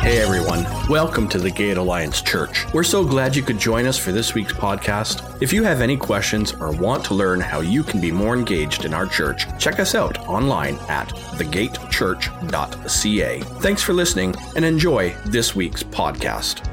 Hey 0.00 0.18
everyone, 0.18 0.64
welcome 0.88 1.28
to 1.28 1.38
the 1.38 1.50
Gate 1.50 1.76
Alliance 1.76 2.22
Church. 2.22 2.64
We're 2.72 2.82
so 2.82 3.04
glad 3.04 3.36
you 3.36 3.42
could 3.42 3.58
join 3.58 3.86
us 3.86 3.98
for 3.98 4.12
this 4.12 4.32
week's 4.32 4.54
podcast. 4.54 5.42
If 5.42 5.52
you 5.52 5.62
have 5.62 5.82
any 5.82 5.98
questions 5.98 6.54
or 6.54 6.72
want 6.72 7.04
to 7.04 7.14
learn 7.14 7.38
how 7.38 7.60
you 7.60 7.82
can 7.82 8.00
be 8.00 8.10
more 8.10 8.34
engaged 8.34 8.86
in 8.86 8.94
our 8.94 9.04
church, 9.04 9.44
check 9.58 9.78
us 9.78 9.94
out 9.94 10.26
online 10.26 10.76
at 10.88 11.08
thegatechurch.ca. 11.36 13.40
Thanks 13.40 13.82
for 13.82 13.92
listening 13.92 14.34
and 14.56 14.64
enjoy 14.64 15.14
this 15.26 15.54
week's 15.54 15.82
podcast. 15.82 16.64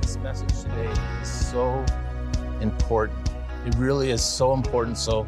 this 0.00 0.16
message 0.18 0.62
today 0.62 0.92
is 1.20 1.28
so 1.28 1.84
important. 2.60 3.28
It 3.66 3.74
really 3.74 4.12
is 4.12 4.22
so 4.22 4.54
important. 4.54 4.98
So 4.98 5.26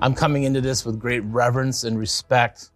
I'm 0.00 0.14
coming 0.14 0.44
into 0.44 0.62
this 0.62 0.86
with 0.86 0.98
great 0.98 1.20
reverence 1.24 1.84
and 1.84 1.98
respect 1.98 2.70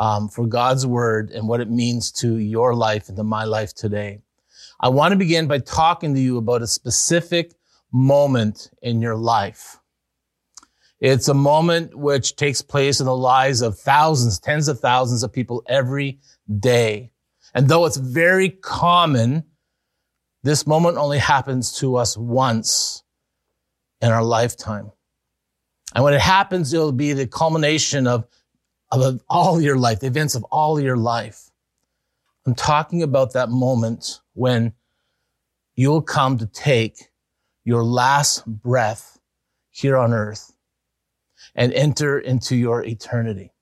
um, 0.00 0.30
for 0.30 0.46
God's 0.46 0.86
word 0.86 1.30
and 1.30 1.46
what 1.46 1.60
it 1.60 1.70
means 1.70 2.10
to 2.10 2.38
your 2.38 2.74
life 2.74 3.08
and 3.08 3.18
to 3.18 3.22
my 3.22 3.44
life 3.44 3.74
today. 3.74 4.22
I 4.80 4.88
want 4.88 5.12
to 5.12 5.18
begin 5.18 5.46
by 5.46 5.58
talking 5.58 6.14
to 6.14 6.20
you 6.20 6.38
about 6.38 6.62
a 6.62 6.66
specific 6.66 7.52
moment 7.92 8.70
in 8.80 9.02
your 9.02 9.14
life. 9.14 9.78
It's 11.00 11.28
a 11.28 11.34
moment 11.34 11.94
which 11.94 12.36
takes 12.36 12.62
place 12.62 13.00
in 13.00 13.04
the 13.04 13.16
lives 13.16 13.60
of 13.60 13.78
thousands, 13.78 14.38
tens 14.38 14.68
of 14.68 14.80
thousands 14.80 15.22
of 15.22 15.34
people 15.34 15.62
every 15.68 16.20
day. 16.58 17.12
And 17.52 17.68
though 17.68 17.84
it's 17.84 17.98
very 17.98 18.48
common, 18.48 19.44
this 20.42 20.66
moment 20.66 20.96
only 20.96 21.18
happens 21.18 21.78
to 21.80 21.96
us 21.96 22.16
once 22.16 23.02
in 24.00 24.10
our 24.10 24.24
lifetime. 24.24 24.92
And 25.94 26.04
when 26.04 26.14
it 26.14 26.22
happens, 26.22 26.72
it'll 26.72 26.90
be 26.90 27.12
the 27.12 27.26
culmination 27.26 28.06
of, 28.06 28.26
of 28.92 29.22
all 29.28 29.60
your 29.60 29.76
life, 29.76 30.00
the 30.00 30.06
events 30.06 30.34
of 30.34 30.44
all 30.44 30.80
your 30.80 30.96
life. 30.96 31.50
I'm 32.46 32.54
talking 32.54 33.02
about 33.02 33.34
that 33.34 33.48
moment 33.48 34.20
when 34.34 34.72
you'll 35.74 36.02
come 36.02 36.38
to 36.38 36.46
take 36.46 37.10
your 37.64 37.84
last 37.84 38.44
breath 38.46 39.18
here 39.70 39.96
on 39.96 40.12
earth 40.12 40.52
and 41.54 41.72
enter 41.72 42.18
into 42.18 42.56
your 42.56 42.84
eternity. 42.84 43.52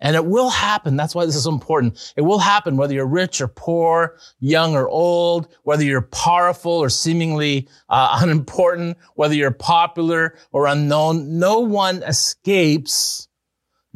And 0.00 0.14
it 0.14 0.24
will 0.24 0.48
happen. 0.48 0.96
That's 0.96 1.14
why 1.14 1.26
this 1.26 1.34
is 1.34 1.46
important. 1.46 2.12
It 2.16 2.22
will 2.22 2.38
happen 2.38 2.76
whether 2.76 2.94
you're 2.94 3.06
rich 3.06 3.40
or 3.40 3.48
poor, 3.48 4.18
young 4.38 4.76
or 4.76 4.88
old, 4.88 5.48
whether 5.64 5.82
you're 5.82 6.02
powerful 6.02 6.72
or 6.72 6.88
seemingly 6.88 7.68
uh, 7.88 8.18
unimportant, 8.22 8.96
whether 9.14 9.34
you're 9.34 9.50
popular 9.50 10.36
or 10.52 10.66
unknown. 10.66 11.38
No 11.38 11.60
one 11.60 12.02
escapes 12.04 13.27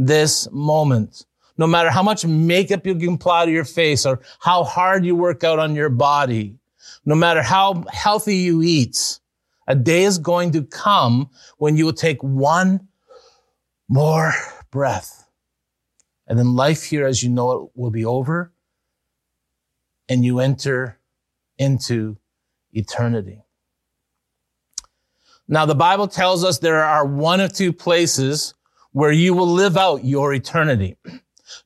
this 0.06 0.48
moment. 0.50 1.26
No 1.58 1.66
matter 1.66 1.90
how 1.90 2.02
much 2.02 2.24
makeup 2.24 2.86
you 2.86 2.94
can 2.94 3.14
apply 3.14 3.46
to 3.46 3.52
your 3.52 3.64
face 3.64 4.06
or 4.06 4.20
how 4.40 4.64
hard 4.64 5.04
you 5.04 5.14
work 5.14 5.44
out 5.44 5.58
on 5.58 5.74
your 5.74 5.90
body, 5.90 6.56
no 7.04 7.14
matter 7.14 7.42
how 7.42 7.84
healthy 7.92 8.36
you 8.36 8.62
eat, 8.62 9.20
a 9.66 9.74
day 9.74 10.02
is 10.02 10.18
going 10.18 10.52
to 10.52 10.62
come 10.62 11.30
when 11.58 11.76
you 11.76 11.84
will 11.84 11.92
take 11.92 12.22
one 12.22 12.88
more 13.88 14.32
breath 14.70 15.28
and 16.26 16.38
then 16.38 16.54
life 16.54 16.84
here 16.84 17.06
as 17.06 17.22
you 17.22 17.28
know 17.28 17.52
it 17.52 17.70
will 17.74 17.90
be 17.90 18.04
over 18.04 18.52
and 20.08 20.24
you 20.24 20.40
enter 20.40 20.98
into 21.58 22.16
eternity. 22.72 23.42
Now, 25.48 25.66
the 25.66 25.74
Bible 25.74 26.08
tells 26.08 26.44
us 26.44 26.58
there 26.58 26.82
are 26.82 27.04
one 27.04 27.40
of 27.40 27.52
two 27.52 27.72
places 27.72 28.54
where 28.92 29.12
you 29.12 29.34
will 29.34 29.48
live 29.48 29.76
out 29.76 30.04
your 30.04 30.32
eternity. 30.32 30.96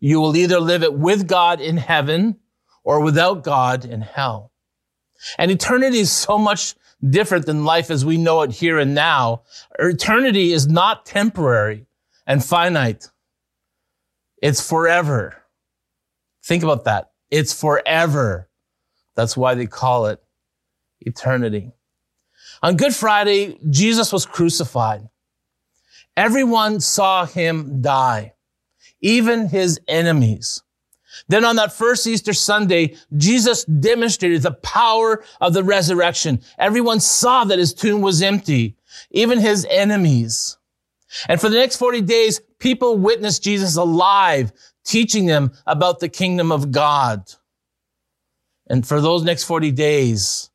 You 0.00 0.20
will 0.20 0.36
either 0.36 0.60
live 0.60 0.82
it 0.82 0.94
with 0.94 1.26
God 1.26 1.60
in 1.60 1.76
heaven 1.76 2.36
or 2.84 3.00
without 3.02 3.42
God 3.42 3.84
in 3.84 4.00
hell. 4.00 4.52
And 5.38 5.50
eternity 5.50 5.98
is 5.98 6.12
so 6.12 6.38
much 6.38 6.74
different 7.08 7.46
than 7.46 7.64
life 7.64 7.90
as 7.90 8.04
we 8.04 8.16
know 8.16 8.42
it 8.42 8.52
here 8.52 8.78
and 8.78 8.94
now. 8.94 9.42
Eternity 9.78 10.52
is 10.52 10.66
not 10.66 11.04
temporary 11.04 11.86
and 12.26 12.44
finite. 12.44 13.10
It's 14.42 14.66
forever. 14.66 15.42
Think 16.44 16.62
about 16.62 16.84
that. 16.84 17.12
It's 17.30 17.58
forever. 17.58 18.48
That's 19.14 19.36
why 19.36 19.54
they 19.54 19.66
call 19.66 20.06
it 20.06 20.22
eternity. 21.00 21.72
On 22.62 22.76
Good 22.76 22.94
Friday, 22.94 23.58
Jesus 23.68 24.12
was 24.12 24.26
crucified. 24.26 25.08
Everyone 26.16 26.80
saw 26.80 27.26
him 27.26 27.82
die, 27.82 28.34
even 29.00 29.48
his 29.48 29.80
enemies. 29.86 30.62
Then 31.28 31.44
on 31.44 31.56
that 31.56 31.72
first 31.72 32.06
Easter 32.06 32.32
Sunday, 32.32 32.96
Jesus 33.16 33.64
demonstrated 33.64 34.42
the 34.42 34.52
power 34.52 35.24
of 35.40 35.52
the 35.54 35.64
resurrection. 35.64 36.40
Everyone 36.58 37.00
saw 37.00 37.44
that 37.44 37.58
his 37.58 37.74
tomb 37.74 38.00
was 38.00 38.22
empty, 38.22 38.76
even 39.10 39.40
his 39.40 39.66
enemies. 39.70 40.58
And 41.28 41.40
for 41.40 41.48
the 41.48 41.56
next 41.56 41.76
40 41.76 42.02
days, 42.02 42.40
people 42.58 42.98
witnessed 42.98 43.42
Jesus 43.42 43.76
alive, 43.76 44.52
teaching 44.84 45.26
them 45.26 45.52
about 45.66 46.00
the 46.00 46.08
kingdom 46.08 46.52
of 46.52 46.70
God. 46.70 47.32
And 48.68 48.86
for 48.86 49.00
those 49.00 49.22
next 49.22 49.44
40 49.44 49.70
days, 49.72 50.50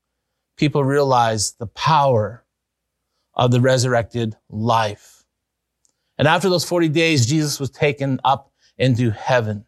people 0.57 0.83
realized 0.83 1.57
the 1.59 1.67
power 1.67 2.45
of 3.33 3.51
the 3.51 3.61
resurrected 3.61 4.35
life. 4.49 5.10
And 6.21 6.27
after 6.27 6.49
those 6.49 6.63
40 6.63 6.89
days, 6.89 7.25
Jesus 7.25 7.59
was 7.59 7.71
taken 7.71 8.19
up 8.23 8.51
into 8.77 9.09
heaven. 9.09 9.65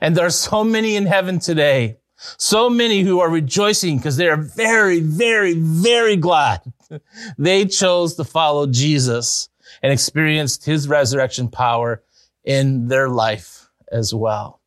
And 0.00 0.16
there 0.16 0.24
are 0.24 0.30
so 0.30 0.64
many 0.64 0.96
in 0.96 1.04
heaven 1.04 1.38
today, 1.38 1.98
so 2.16 2.70
many 2.70 3.02
who 3.02 3.20
are 3.20 3.28
rejoicing 3.28 3.98
because 3.98 4.16
they 4.16 4.30
are 4.30 4.38
very, 4.38 5.00
very, 5.00 5.52
very 5.52 6.16
glad 6.16 6.62
they 7.38 7.66
chose 7.66 8.14
to 8.14 8.24
follow 8.24 8.66
Jesus 8.68 9.50
and 9.82 9.92
experienced 9.92 10.64
his 10.64 10.88
resurrection 10.88 11.48
power 11.48 12.02
in 12.42 12.88
their 12.88 13.10
life 13.10 13.68
as 13.92 14.14
well. 14.14 14.62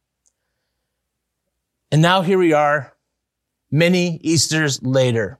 And 1.91 2.03
now 2.03 2.21
here 2.21 2.37
we 2.37 2.53
are, 2.53 2.95
many 3.71 4.17
Easters 4.17 4.79
later. 4.83 5.39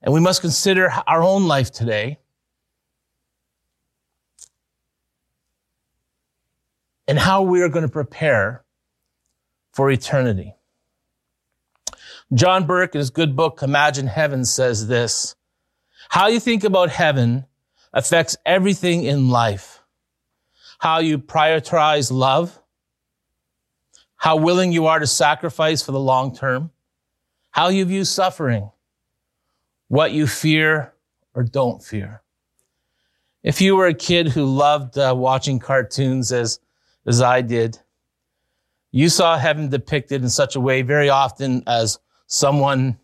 And 0.00 0.14
we 0.14 0.20
must 0.20 0.40
consider 0.40 0.90
our 1.06 1.22
own 1.22 1.46
life 1.46 1.70
today. 1.70 2.18
And 7.08 7.18
how 7.18 7.42
we 7.42 7.62
are 7.62 7.68
going 7.68 7.84
to 7.84 7.92
prepare 7.92 8.64
for 9.72 9.90
eternity. 9.90 10.54
John 12.32 12.66
Burke, 12.66 12.94
in 12.94 13.00
his 13.00 13.10
good 13.10 13.36
book, 13.36 13.62
Imagine 13.62 14.06
Heaven, 14.06 14.44
says 14.44 14.86
this 14.86 15.34
how 16.08 16.28
you 16.28 16.40
think 16.40 16.64
about 16.64 16.90
heaven 16.90 17.46
affects 17.92 18.36
everything 18.44 19.04
in 19.04 19.30
life. 19.30 19.82
How 20.78 20.98
you 20.98 21.18
prioritize 21.18 22.10
love, 22.10 22.60
how 24.16 24.36
willing 24.36 24.72
you 24.72 24.86
are 24.86 24.98
to 24.98 25.06
sacrifice 25.06 25.82
for 25.82 25.92
the 25.92 26.00
long 26.00 26.34
term, 26.34 26.70
how 27.50 27.68
you 27.68 27.84
view 27.84 28.04
suffering, 28.04 28.70
what 29.88 30.12
you 30.12 30.26
fear 30.26 30.92
or 31.34 31.44
don't 31.44 31.82
fear. 31.82 32.22
If 33.42 33.60
you 33.60 33.76
were 33.76 33.86
a 33.86 33.94
kid 33.94 34.28
who 34.28 34.44
loved 34.44 34.98
uh, 34.98 35.14
watching 35.16 35.58
cartoons 35.58 36.32
as, 36.32 36.60
as 37.06 37.20
I 37.20 37.40
did, 37.40 37.78
you 38.90 39.08
saw 39.08 39.38
heaven 39.38 39.68
depicted 39.70 40.22
in 40.22 40.28
such 40.28 40.54
a 40.54 40.60
way 40.60 40.82
very 40.82 41.08
often 41.08 41.62
as 41.66 41.98
someone 42.26 42.98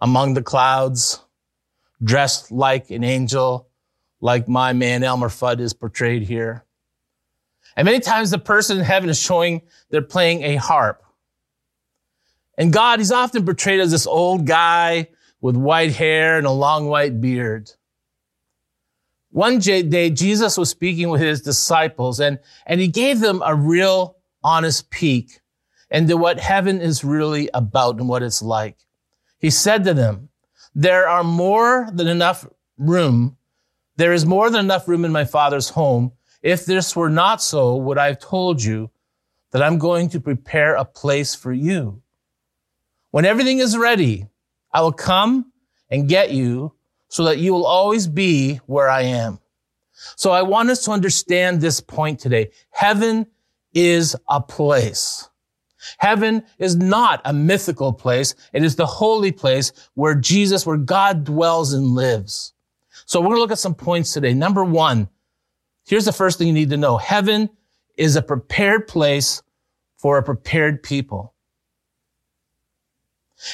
among 0.00 0.34
the 0.34 0.42
clouds, 0.42 1.24
dressed 2.02 2.50
like 2.50 2.90
an 2.90 3.04
angel, 3.04 3.68
like 4.20 4.48
my 4.48 4.72
man 4.72 5.02
Elmer 5.02 5.28
Fudd 5.28 5.60
is 5.60 5.72
portrayed 5.72 6.22
here. 6.22 6.64
And 7.76 7.86
many 7.86 8.00
times 8.00 8.30
the 8.30 8.38
person 8.38 8.78
in 8.78 8.84
heaven 8.84 9.08
is 9.08 9.20
showing 9.20 9.62
they're 9.90 10.02
playing 10.02 10.42
a 10.42 10.56
harp. 10.56 11.02
And 12.56 12.72
God, 12.72 12.98
he's 12.98 13.12
often 13.12 13.44
portrayed 13.44 13.78
as 13.78 13.92
this 13.92 14.06
old 14.06 14.46
guy 14.46 15.08
with 15.40 15.56
white 15.56 15.92
hair 15.92 16.38
and 16.38 16.46
a 16.46 16.50
long 16.50 16.88
white 16.88 17.20
beard. 17.20 17.70
One 19.38 19.60
day, 19.60 20.10
Jesus 20.10 20.58
was 20.58 20.68
speaking 20.68 21.10
with 21.10 21.20
his 21.20 21.40
disciples 21.40 22.18
and, 22.18 22.40
and 22.66 22.80
he 22.80 22.88
gave 22.88 23.20
them 23.20 23.40
a 23.46 23.54
real 23.54 24.16
honest 24.42 24.90
peek 24.90 25.38
into 25.92 26.16
what 26.16 26.40
heaven 26.40 26.80
is 26.80 27.04
really 27.04 27.48
about 27.54 28.00
and 28.00 28.08
what 28.08 28.24
it's 28.24 28.42
like. 28.42 28.78
He 29.38 29.50
said 29.50 29.84
to 29.84 29.94
them, 29.94 30.30
there 30.74 31.08
are 31.08 31.22
more 31.22 31.86
than 31.92 32.08
enough 32.08 32.48
room. 32.78 33.36
There 33.94 34.12
is 34.12 34.26
more 34.26 34.50
than 34.50 34.64
enough 34.64 34.88
room 34.88 35.04
in 35.04 35.12
my 35.12 35.24
father's 35.24 35.68
home. 35.68 36.10
If 36.42 36.66
this 36.66 36.96
were 36.96 37.08
not 37.08 37.40
so, 37.40 37.76
would 37.76 37.96
I 37.96 38.08
have 38.08 38.18
told 38.18 38.60
you 38.60 38.90
that 39.52 39.62
I'm 39.62 39.78
going 39.78 40.08
to 40.08 40.20
prepare 40.20 40.74
a 40.74 40.84
place 40.84 41.36
for 41.36 41.52
you? 41.52 42.02
When 43.12 43.24
everything 43.24 43.60
is 43.60 43.78
ready, 43.78 44.26
I 44.72 44.80
will 44.80 44.90
come 44.90 45.52
and 45.88 46.08
get 46.08 46.32
you 46.32 46.74
so 47.08 47.24
that 47.24 47.38
you 47.38 47.52
will 47.52 47.66
always 47.66 48.06
be 48.06 48.56
where 48.66 48.88
I 48.88 49.02
am. 49.02 49.40
So 50.16 50.30
I 50.30 50.42
want 50.42 50.70
us 50.70 50.84
to 50.84 50.92
understand 50.92 51.60
this 51.60 51.80
point 51.80 52.20
today. 52.20 52.50
Heaven 52.70 53.26
is 53.74 54.16
a 54.28 54.40
place. 54.40 55.28
Heaven 55.98 56.42
is 56.58 56.76
not 56.76 57.20
a 57.24 57.32
mythical 57.32 57.92
place. 57.92 58.34
It 58.52 58.64
is 58.64 58.76
the 58.76 58.86
holy 58.86 59.32
place 59.32 59.72
where 59.94 60.14
Jesus, 60.14 60.66
where 60.66 60.76
God 60.76 61.24
dwells 61.24 61.72
and 61.72 61.86
lives. 61.86 62.52
So 63.06 63.20
we're 63.20 63.28
going 63.28 63.36
to 63.36 63.42
look 63.42 63.52
at 63.52 63.58
some 63.58 63.74
points 63.74 64.12
today. 64.12 64.34
Number 64.34 64.64
one, 64.64 65.08
here's 65.86 66.04
the 66.04 66.12
first 66.12 66.38
thing 66.38 66.46
you 66.46 66.52
need 66.52 66.70
to 66.70 66.76
know. 66.76 66.96
Heaven 66.96 67.48
is 67.96 68.16
a 68.16 68.22
prepared 68.22 68.86
place 68.86 69.42
for 69.96 70.18
a 70.18 70.22
prepared 70.22 70.82
people. 70.82 71.34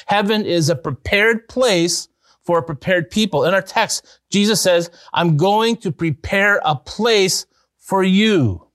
Heaven 0.07 0.45
is 0.45 0.71
a 0.71 0.77
prepared 0.77 1.49
place 1.49 2.09
for 2.45 2.59
a 2.59 2.63
prepared 2.63 3.11
people. 3.11 3.45
In 3.45 3.55
our 3.55 3.63
text, 3.63 4.21
Jesus 4.31 4.61
says, 4.61 4.91
I'm 5.13 5.37
going 5.37 5.77
to 5.79 5.93
prepare 5.93 6.61
a 6.65 6.77
place 6.77 7.47
for 7.79 8.03
you. 8.03 8.67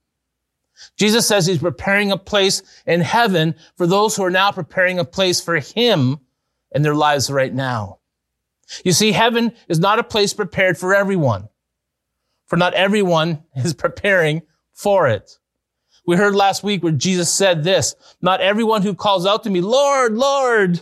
Jesus 0.96 1.26
says 1.26 1.46
he's 1.46 1.58
preparing 1.58 2.10
a 2.10 2.16
place 2.16 2.62
in 2.86 3.00
heaven 3.00 3.54
for 3.76 3.86
those 3.86 4.16
who 4.16 4.24
are 4.24 4.30
now 4.30 4.50
preparing 4.50 4.98
a 4.98 5.04
place 5.04 5.40
for 5.40 5.56
him 5.56 6.18
in 6.72 6.82
their 6.82 6.94
lives 6.94 7.30
right 7.30 7.52
now. 7.52 7.98
You 8.84 8.92
see, 8.92 9.12
heaven 9.12 9.52
is 9.68 9.78
not 9.78 9.98
a 9.98 10.04
place 10.04 10.32
prepared 10.32 10.78
for 10.78 10.94
everyone, 10.94 11.48
for 12.46 12.56
not 12.56 12.74
everyone 12.74 13.44
is 13.56 13.74
preparing 13.74 14.42
for 14.72 15.08
it. 15.08 15.38
We 16.06 16.16
heard 16.16 16.34
last 16.34 16.62
week 16.62 16.82
where 16.82 16.92
Jesus 16.92 17.32
said 17.32 17.62
this, 17.62 17.94
not 18.22 18.40
everyone 18.40 18.82
who 18.82 18.94
calls 18.94 19.26
out 19.26 19.44
to 19.44 19.50
me, 19.50 19.60
Lord, 19.60 20.14
Lord, 20.14 20.80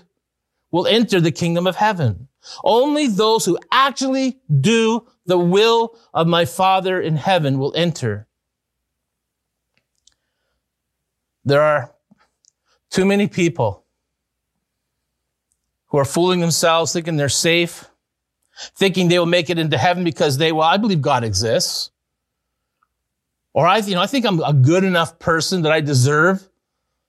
will 0.71 0.87
enter 0.87 1.21
the 1.21 1.33
kingdom 1.33 1.67
of 1.67 1.77
heaven. 1.77 2.29
Only 2.65 3.07
those 3.07 3.45
who 3.45 3.59
actually 3.71 4.39
do 4.61 5.07
the 5.27 5.39
will 5.39 5.97
of 6.15 6.27
my 6.27 6.45
Father 6.45 7.01
in 7.01 7.17
heaven 7.17 7.59
will 7.59 7.73
enter. 7.77 8.27
There 11.45 11.63
are 11.63 11.95
too 12.91 13.05
many 13.05 13.29
people 13.29 13.85
who 15.87 15.99
are 15.99 16.05
fooling 16.05 16.41
themselves, 16.41 16.93
thinking 16.93 17.17
they're 17.17 17.29
safe, 17.29 17.89
thinking 18.77 19.09
they 19.09 19.19
will 19.19 19.27
make 19.27 19.51
it 19.51 19.59
into 19.59 19.79
heaven 19.79 20.05
because 20.05 20.39
they, 20.39 20.53
well, 20.53 20.69
I 20.69 20.77
believe 20.77 21.01
God 21.01 21.25
exists. 21.25 21.91
Or 23.55 23.67
I, 23.67 23.79
you 23.79 23.95
know, 23.95 24.03
I 24.03 24.07
think 24.07 24.27
I'm 24.27 24.41
a 24.43 24.53
good 24.53 24.85
enough 24.85 25.19
person 25.19 25.63
that 25.63 25.73
I 25.73 25.81
deserve 25.81 26.49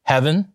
heaven. 0.04 0.54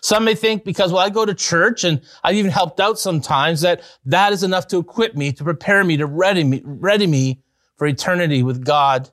Some 0.00 0.24
may 0.24 0.34
think 0.34 0.64
because, 0.64 0.92
well, 0.92 1.04
I 1.04 1.10
go 1.10 1.26
to 1.26 1.34
church 1.34 1.84
and 1.84 2.00
I've 2.22 2.36
even 2.36 2.50
helped 2.50 2.80
out 2.80 2.98
sometimes 2.98 3.60
that 3.60 3.82
that 4.06 4.32
is 4.32 4.42
enough 4.42 4.66
to 4.68 4.78
equip 4.78 5.14
me, 5.14 5.32
to 5.32 5.44
prepare 5.44 5.84
me, 5.84 5.96
to 5.98 6.06
ready 6.06 6.44
me, 6.44 6.62
ready 6.64 7.06
me 7.06 7.42
for 7.76 7.86
eternity 7.86 8.42
with 8.42 8.64
God 8.64 9.10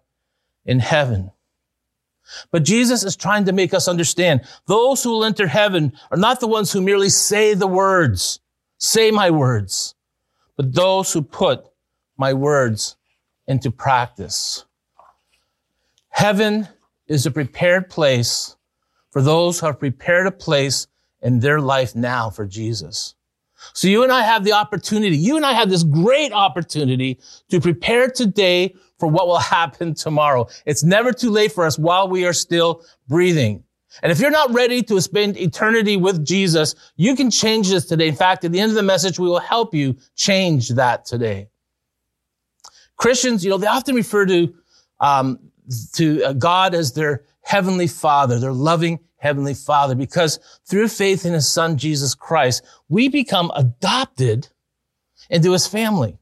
in 0.66 0.80
heaven. 0.80 1.32
But 2.52 2.64
Jesus 2.64 3.04
is 3.04 3.16
trying 3.16 3.46
to 3.46 3.52
make 3.52 3.74
us 3.74 3.88
understand 3.88 4.42
those 4.68 5.04
who 5.04 5.12
will 5.12 5.26
enter 5.26 5.48
heaven 5.48 5.94
are 6.12 6.18
not 6.18 6.40
the 6.40 6.48
ones 6.48 6.72
who 6.72 6.82
merely 6.82 7.10
say 7.10 7.54
the 7.54 7.68
words, 7.68 8.40
say 8.78 9.12
my 9.12 9.30
words, 9.30 9.96
but 10.56 10.74
those 10.74 11.12
who 11.12 11.22
put 11.22 11.66
my 12.18 12.34
words 12.34 12.96
into 13.48 13.72
practice. 13.72 14.66
Heaven 16.10 16.68
is 17.08 17.26
a 17.26 17.32
prepared 17.32 17.90
place 17.90 18.56
for 19.12 19.22
those 19.22 19.60
who 19.60 19.68
have 19.68 19.80
prepared 19.80 20.28
a 20.28 20.32
place 20.32 20.88
in 21.22 21.40
their 21.40 21.62
life 21.62 21.96
now 21.96 22.30
for 22.30 22.46
Jesus. 22.46 23.16
So 23.74 23.88
you 23.88 24.04
and 24.04 24.12
I 24.12 24.24
have 24.24 24.44
the 24.44 24.54
opportunity, 24.54 25.16
you 25.16 25.36
and 25.36 25.46
I 25.46 25.54
have 25.54 25.70
this 25.70 25.84
great 25.84 26.32
opportunity 26.32 27.20
to 27.50 27.62
prepare 27.62 28.10
today 28.10 28.74
for 28.98 29.08
what 29.08 29.28
will 29.28 29.40
happen 29.58 29.94
tomorrow. 29.94 30.48
It's 30.66 30.84
never 30.84 31.14
too 31.14 31.30
late 31.30 31.52
for 31.52 31.66
us 31.66 31.78
while 31.78 32.08
we 32.08 32.26
are 32.26 32.34
still 32.34 32.84
breathing. 33.08 33.64
And 34.02 34.12
if 34.12 34.20
you're 34.20 34.32
not 34.32 34.52
ready 34.54 34.82
to 34.84 35.02
spend 35.02 35.38
eternity 35.38 35.98
with 35.98 36.26
Jesus, 36.26 36.76
you 36.96 37.16
can 37.16 37.30
change 37.30 37.70
this 37.70 37.86
today. 37.86 38.08
In 38.08 38.16
fact, 38.16 38.46
at 38.46 38.52
the 38.54 38.60
end 38.60 38.70
of 38.70 38.76
the 38.76 38.84
message, 38.84 39.20
we 39.20 39.28
will 39.28 39.40
help 39.40 39.74
you 39.74 39.98
change 40.16 40.70
that 40.70 41.06
today. 41.06 41.50
Christians, 42.96 43.44
you 43.44 43.50
know, 43.50 43.58
they 43.58 43.68
often 43.68 43.96
refer 43.96 44.26
to, 44.28 44.54
um, 45.02 45.40
to 45.94 46.34
God 46.36 46.74
as 46.74 46.94
their 46.94 47.26
heavenly 47.52 47.88
father, 47.88 48.40
their 48.40 48.54
loving 48.54 48.98
heavenly 49.18 49.54
father, 49.54 49.94
because 49.94 50.40
through 50.66 50.88
faith 50.88 51.26
in 51.26 51.34
his 51.34 51.52
son, 51.52 51.78
Jesus 51.78 52.16
Christ, 52.16 52.64
we 52.88 53.10
become 53.10 53.52
adopted 53.54 54.48
into 55.30 55.52
his 55.52 55.68
family. 55.68 56.18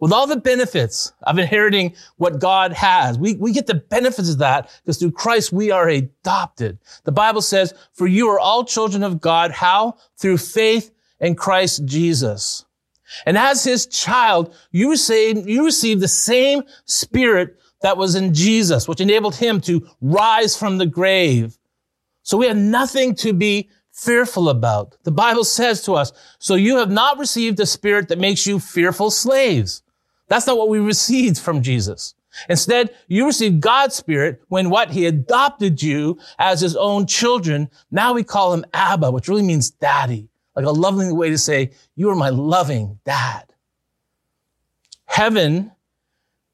With 0.00 0.12
all 0.12 0.26
the 0.26 0.36
benefits 0.36 1.14
of 1.22 1.38
inheriting 1.38 1.94
what 2.18 2.40
God 2.40 2.74
has, 2.74 3.18
we, 3.18 3.36
we 3.36 3.52
get 3.52 3.66
the 3.66 3.74
benefits 3.76 4.28
of 4.28 4.38
that 4.38 4.68
because 4.82 4.98
through 4.98 5.12
Christ 5.12 5.50
we 5.50 5.70
are 5.70 5.88
adopted. 5.88 6.76
The 7.04 7.12
Bible 7.12 7.40
says, 7.40 7.72
for 7.94 8.06
you 8.06 8.28
are 8.28 8.40
all 8.40 8.62
children 8.62 9.02
of 9.02 9.18
God. 9.18 9.52
How? 9.52 9.96
Through 10.18 10.38
faith 10.38 10.90
in 11.20 11.36
Christ 11.36 11.86
Jesus. 11.86 12.66
And 13.24 13.38
as 13.38 13.64
his 13.64 13.86
child, 13.86 14.54
you 14.72 14.90
receive, 14.90 15.48
you 15.48 15.64
receive 15.64 16.00
the 16.00 16.08
same 16.08 16.64
spirit 16.84 17.56
that 17.86 17.96
was 17.96 18.16
in 18.16 18.34
Jesus, 18.34 18.88
which 18.88 19.00
enabled 19.00 19.36
him 19.36 19.60
to 19.60 19.86
rise 20.00 20.56
from 20.56 20.76
the 20.76 20.86
grave. 20.86 21.56
So 22.24 22.36
we 22.36 22.48
have 22.48 22.56
nothing 22.56 23.14
to 23.14 23.32
be 23.32 23.70
fearful 23.92 24.48
about. 24.48 24.96
The 25.04 25.12
Bible 25.12 25.44
says 25.44 25.82
to 25.82 25.92
us, 25.94 26.12
so 26.40 26.56
you 26.56 26.78
have 26.78 26.90
not 26.90 27.16
received 27.16 27.60
a 27.60 27.64
spirit 27.64 28.08
that 28.08 28.18
makes 28.18 28.44
you 28.44 28.58
fearful 28.58 29.12
slaves. 29.12 29.84
That's 30.26 30.48
not 30.48 30.58
what 30.58 30.68
we 30.68 30.80
received 30.80 31.38
from 31.38 31.62
Jesus. 31.62 32.16
Instead, 32.48 32.92
you 33.06 33.24
received 33.24 33.60
God's 33.60 33.94
spirit 33.94 34.42
when 34.48 34.68
what? 34.68 34.90
He 34.90 35.06
adopted 35.06 35.80
you 35.80 36.18
as 36.40 36.60
his 36.60 36.74
own 36.74 37.06
children. 37.06 37.70
Now 37.92 38.14
we 38.14 38.24
call 38.24 38.52
him 38.52 38.64
Abba, 38.74 39.12
which 39.12 39.28
really 39.28 39.44
means 39.44 39.70
daddy. 39.70 40.28
Like 40.56 40.66
a 40.66 40.70
loving 40.70 41.14
way 41.14 41.30
to 41.30 41.38
say, 41.38 41.70
you 41.94 42.10
are 42.10 42.16
my 42.16 42.30
loving 42.30 42.98
dad. 43.04 43.44
Heaven 45.04 45.70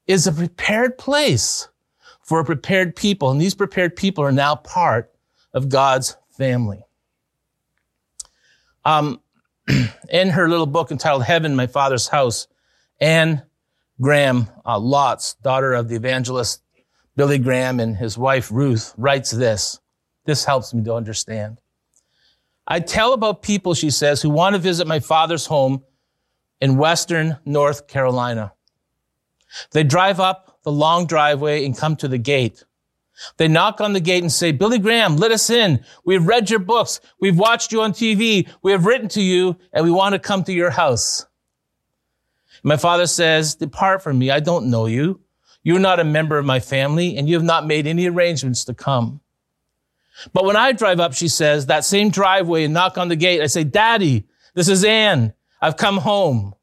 is 0.07 0.27
a 0.27 0.31
prepared 0.31 0.97
place 0.97 1.67
for 2.21 2.39
a 2.39 2.45
prepared 2.45 2.95
people. 2.95 3.29
And 3.31 3.39
these 3.39 3.55
prepared 3.55 3.95
people 3.95 4.23
are 4.23 4.31
now 4.31 4.55
part 4.55 5.11
of 5.53 5.69
God's 5.69 6.17
family. 6.31 6.83
Um, 8.85 9.21
in 10.09 10.29
her 10.29 10.49
little 10.49 10.65
book 10.65 10.91
entitled 10.91 11.23
Heaven, 11.23 11.55
My 11.55 11.67
Father's 11.67 12.07
House, 12.07 12.47
Anne 12.99 13.43
Graham 14.01 14.49
uh, 14.65 14.79
Lotz, 14.79 15.41
daughter 15.41 15.73
of 15.73 15.87
the 15.87 15.95
evangelist 15.95 16.61
Billy 17.15 17.37
Graham 17.37 17.79
and 17.79 17.95
his 17.95 18.17
wife 18.17 18.51
Ruth, 18.51 18.93
writes 18.97 19.31
this. 19.31 19.79
This 20.25 20.45
helps 20.45 20.73
me 20.73 20.83
to 20.85 20.93
understand. 20.93 21.59
I 22.67 22.79
tell 22.79 23.13
about 23.13 23.41
people, 23.41 23.73
she 23.73 23.89
says, 23.89 24.21
who 24.21 24.29
want 24.29 24.55
to 24.55 24.59
visit 24.59 24.87
my 24.87 24.99
father's 24.99 25.45
home 25.45 25.83
in 26.61 26.77
western 26.77 27.37
North 27.45 27.87
Carolina. 27.87 28.53
They 29.71 29.83
drive 29.83 30.19
up 30.19 30.59
the 30.63 30.71
long 30.71 31.05
driveway 31.05 31.65
and 31.65 31.77
come 31.77 31.95
to 31.97 32.07
the 32.07 32.17
gate. 32.17 32.63
They 33.37 33.47
knock 33.47 33.79
on 33.79 33.93
the 33.93 33.99
gate 33.99 34.23
and 34.23 34.31
say, 34.31 34.51
Billy 34.51 34.79
Graham, 34.79 35.17
let 35.17 35.31
us 35.31 35.49
in. 35.49 35.83
We've 36.03 36.25
read 36.25 36.49
your 36.49 36.59
books. 36.59 36.99
We've 37.19 37.37
watched 37.37 37.71
you 37.71 37.81
on 37.81 37.93
TV. 37.93 38.49
We 38.63 38.71
have 38.71 38.85
written 38.85 39.07
to 39.09 39.21
you 39.21 39.57
and 39.71 39.85
we 39.85 39.91
want 39.91 40.13
to 40.13 40.19
come 40.19 40.43
to 40.45 40.53
your 40.53 40.71
house. 40.71 41.25
My 42.63 42.77
father 42.77 43.05
says, 43.05 43.55
depart 43.55 44.01
from 44.01 44.17
me. 44.17 44.31
I 44.31 44.39
don't 44.39 44.69
know 44.71 44.85
you. 44.85 45.19
You're 45.63 45.79
not 45.79 45.99
a 45.99 46.03
member 46.03 46.37
of 46.37 46.45
my 46.45 46.59
family 46.59 47.17
and 47.17 47.27
you 47.27 47.35
have 47.35 47.43
not 47.43 47.67
made 47.67 47.87
any 47.87 48.07
arrangements 48.07 48.65
to 48.65 48.73
come. 48.73 49.21
But 50.31 50.45
when 50.45 50.55
I 50.55 50.71
drive 50.71 50.99
up, 50.99 51.13
she 51.13 51.27
says, 51.27 51.65
that 51.67 51.85
same 51.85 52.09
driveway 52.09 52.63
and 52.63 52.73
knock 52.73 52.97
on 52.97 53.09
the 53.09 53.15
gate, 53.15 53.41
I 53.41 53.47
say, 53.47 53.63
daddy, 53.63 54.25
this 54.53 54.69
is 54.69 54.83
Anne. 54.83 55.33
I've 55.61 55.77
come 55.77 55.97
home. 55.97 56.53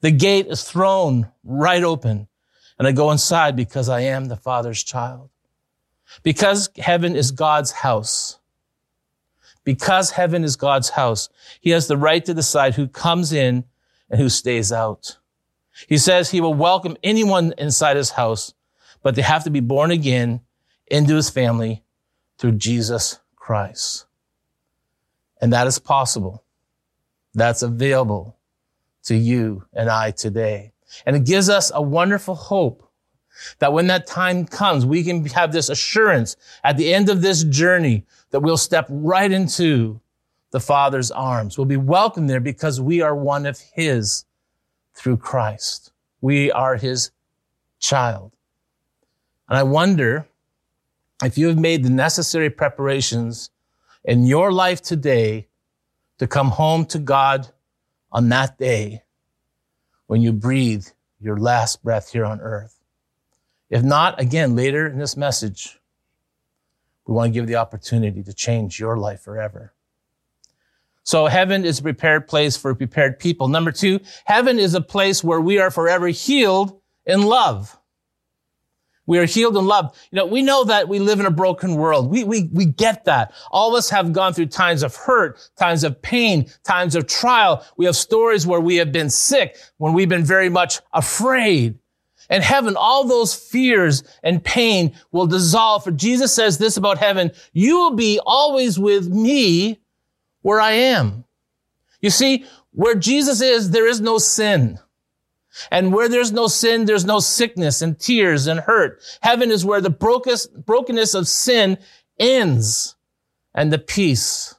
The 0.00 0.10
gate 0.10 0.46
is 0.46 0.64
thrown 0.64 1.30
right 1.44 1.82
open 1.82 2.28
and 2.80 2.88
I 2.88 2.92
go 2.92 3.10
inside 3.10 3.56
because 3.56 3.90
I 3.90 4.00
am 4.00 4.26
the 4.26 4.36
father's 4.36 4.82
child. 4.82 5.28
Because 6.22 6.70
heaven 6.78 7.14
is 7.14 7.30
God's 7.30 7.72
house. 7.72 8.38
Because 9.64 10.12
heaven 10.12 10.44
is 10.44 10.56
God's 10.56 10.88
house, 10.88 11.28
he 11.60 11.70
has 11.70 11.88
the 11.88 11.98
right 11.98 12.24
to 12.24 12.32
decide 12.32 12.74
who 12.74 12.88
comes 12.88 13.34
in 13.34 13.64
and 14.08 14.18
who 14.18 14.30
stays 14.30 14.72
out. 14.72 15.18
He 15.88 15.98
says 15.98 16.30
he 16.30 16.40
will 16.40 16.54
welcome 16.54 16.96
anyone 17.02 17.52
inside 17.58 17.98
his 17.98 18.10
house, 18.10 18.54
but 19.02 19.14
they 19.14 19.22
have 19.22 19.44
to 19.44 19.50
be 19.50 19.60
born 19.60 19.90
again 19.90 20.40
into 20.86 21.14
his 21.14 21.28
family 21.28 21.84
through 22.38 22.52
Jesus 22.52 23.20
Christ. 23.36 24.06
And 25.38 25.52
that 25.52 25.66
is 25.66 25.78
possible. 25.78 26.42
That's 27.34 27.60
available 27.60 28.38
to 29.10 29.16
you 29.16 29.64
and 29.72 29.90
I 29.90 30.12
today. 30.12 30.70
And 31.04 31.16
it 31.16 31.24
gives 31.24 31.48
us 31.48 31.72
a 31.74 31.82
wonderful 31.82 32.36
hope 32.36 32.88
that 33.58 33.72
when 33.72 33.88
that 33.88 34.06
time 34.06 34.44
comes, 34.44 34.86
we 34.86 35.02
can 35.02 35.24
have 35.26 35.50
this 35.50 35.68
assurance 35.68 36.36
at 36.62 36.76
the 36.76 36.94
end 36.94 37.08
of 37.08 37.20
this 37.20 37.42
journey 37.42 38.04
that 38.30 38.38
we'll 38.38 38.56
step 38.56 38.86
right 38.88 39.32
into 39.32 40.00
the 40.52 40.60
Father's 40.60 41.10
arms. 41.10 41.58
We'll 41.58 41.64
be 41.64 41.76
welcomed 41.76 42.30
there 42.30 42.38
because 42.38 42.80
we 42.80 43.00
are 43.00 43.16
one 43.16 43.46
of 43.46 43.58
His 43.74 44.26
through 44.94 45.16
Christ. 45.16 45.90
We 46.20 46.52
are 46.52 46.76
His 46.76 47.10
child. 47.80 48.30
And 49.48 49.58
I 49.58 49.64
wonder 49.64 50.28
if 51.24 51.36
you 51.36 51.48
have 51.48 51.58
made 51.58 51.82
the 51.82 51.90
necessary 51.90 52.48
preparations 52.48 53.50
in 54.04 54.24
your 54.26 54.52
life 54.52 54.80
today 54.80 55.48
to 56.18 56.28
come 56.28 56.50
home 56.50 56.84
to 56.86 57.00
God 57.00 57.48
on 58.12 58.28
that 58.30 58.58
day 58.58 59.02
when 60.06 60.20
you 60.22 60.32
breathe 60.32 60.86
your 61.20 61.38
last 61.38 61.82
breath 61.82 62.10
here 62.12 62.24
on 62.24 62.40
earth. 62.40 62.80
If 63.68 63.82
not, 63.82 64.20
again, 64.20 64.56
later 64.56 64.86
in 64.86 64.98
this 64.98 65.16
message, 65.16 65.78
we 67.06 67.14
want 67.14 67.32
to 67.32 67.38
give 67.38 67.46
the 67.46 67.56
opportunity 67.56 68.22
to 68.22 68.32
change 68.32 68.78
your 68.78 68.96
life 68.96 69.20
forever. 69.20 69.72
So 71.02 71.26
heaven 71.26 71.64
is 71.64 71.78
a 71.78 71.82
prepared 71.82 72.28
place 72.28 72.56
for 72.56 72.74
prepared 72.74 73.18
people. 73.18 73.48
Number 73.48 73.72
two, 73.72 74.00
heaven 74.24 74.58
is 74.58 74.74
a 74.74 74.80
place 74.80 75.24
where 75.24 75.40
we 75.40 75.58
are 75.58 75.70
forever 75.70 76.08
healed 76.08 76.80
in 77.06 77.22
love. 77.22 77.76
We 79.10 79.18
are 79.18 79.26
healed 79.26 79.56
and 79.56 79.66
loved. 79.66 79.96
You 80.12 80.18
know, 80.18 80.26
we 80.26 80.40
know 80.40 80.62
that 80.62 80.88
we 80.88 81.00
live 81.00 81.18
in 81.18 81.26
a 81.26 81.32
broken 81.32 81.74
world. 81.74 82.08
We, 82.08 82.22
we, 82.22 82.48
we 82.52 82.64
get 82.64 83.06
that. 83.06 83.34
All 83.50 83.70
of 83.70 83.74
us 83.76 83.90
have 83.90 84.12
gone 84.12 84.34
through 84.34 84.46
times 84.46 84.84
of 84.84 84.94
hurt, 84.94 85.50
times 85.58 85.82
of 85.82 86.00
pain, 86.00 86.48
times 86.62 86.94
of 86.94 87.08
trial. 87.08 87.66
We 87.76 87.86
have 87.86 87.96
stories 87.96 88.46
where 88.46 88.60
we 88.60 88.76
have 88.76 88.92
been 88.92 89.10
sick, 89.10 89.56
when 89.78 89.94
we've 89.94 90.08
been 90.08 90.22
very 90.22 90.48
much 90.48 90.78
afraid. 90.92 91.76
And 92.28 92.44
heaven, 92.44 92.76
all 92.76 93.04
those 93.04 93.34
fears 93.34 94.04
and 94.22 94.44
pain 94.44 94.94
will 95.10 95.26
dissolve. 95.26 95.82
For 95.82 95.90
Jesus 95.90 96.32
says 96.32 96.58
this 96.58 96.76
about 96.76 96.98
heaven, 96.98 97.32
you 97.52 97.78
will 97.78 97.96
be 97.96 98.20
always 98.24 98.78
with 98.78 99.08
me 99.08 99.80
where 100.42 100.60
I 100.60 100.70
am. 100.70 101.24
You 102.00 102.10
see, 102.10 102.44
where 102.70 102.94
Jesus 102.94 103.40
is, 103.40 103.72
there 103.72 103.88
is 103.88 104.00
no 104.00 104.18
sin. 104.18 104.78
And 105.70 105.92
where 105.92 106.08
there's 106.08 106.32
no 106.32 106.46
sin, 106.46 106.84
there's 106.84 107.04
no 107.04 107.18
sickness 107.18 107.82
and 107.82 107.98
tears 107.98 108.46
and 108.46 108.60
hurt. 108.60 109.02
Heaven 109.22 109.50
is 109.50 109.64
where 109.64 109.80
the 109.80 109.90
brokenness 109.90 111.14
of 111.14 111.28
sin 111.28 111.78
ends 112.18 112.96
and 113.54 113.72
the 113.72 113.78
peace 113.78 114.54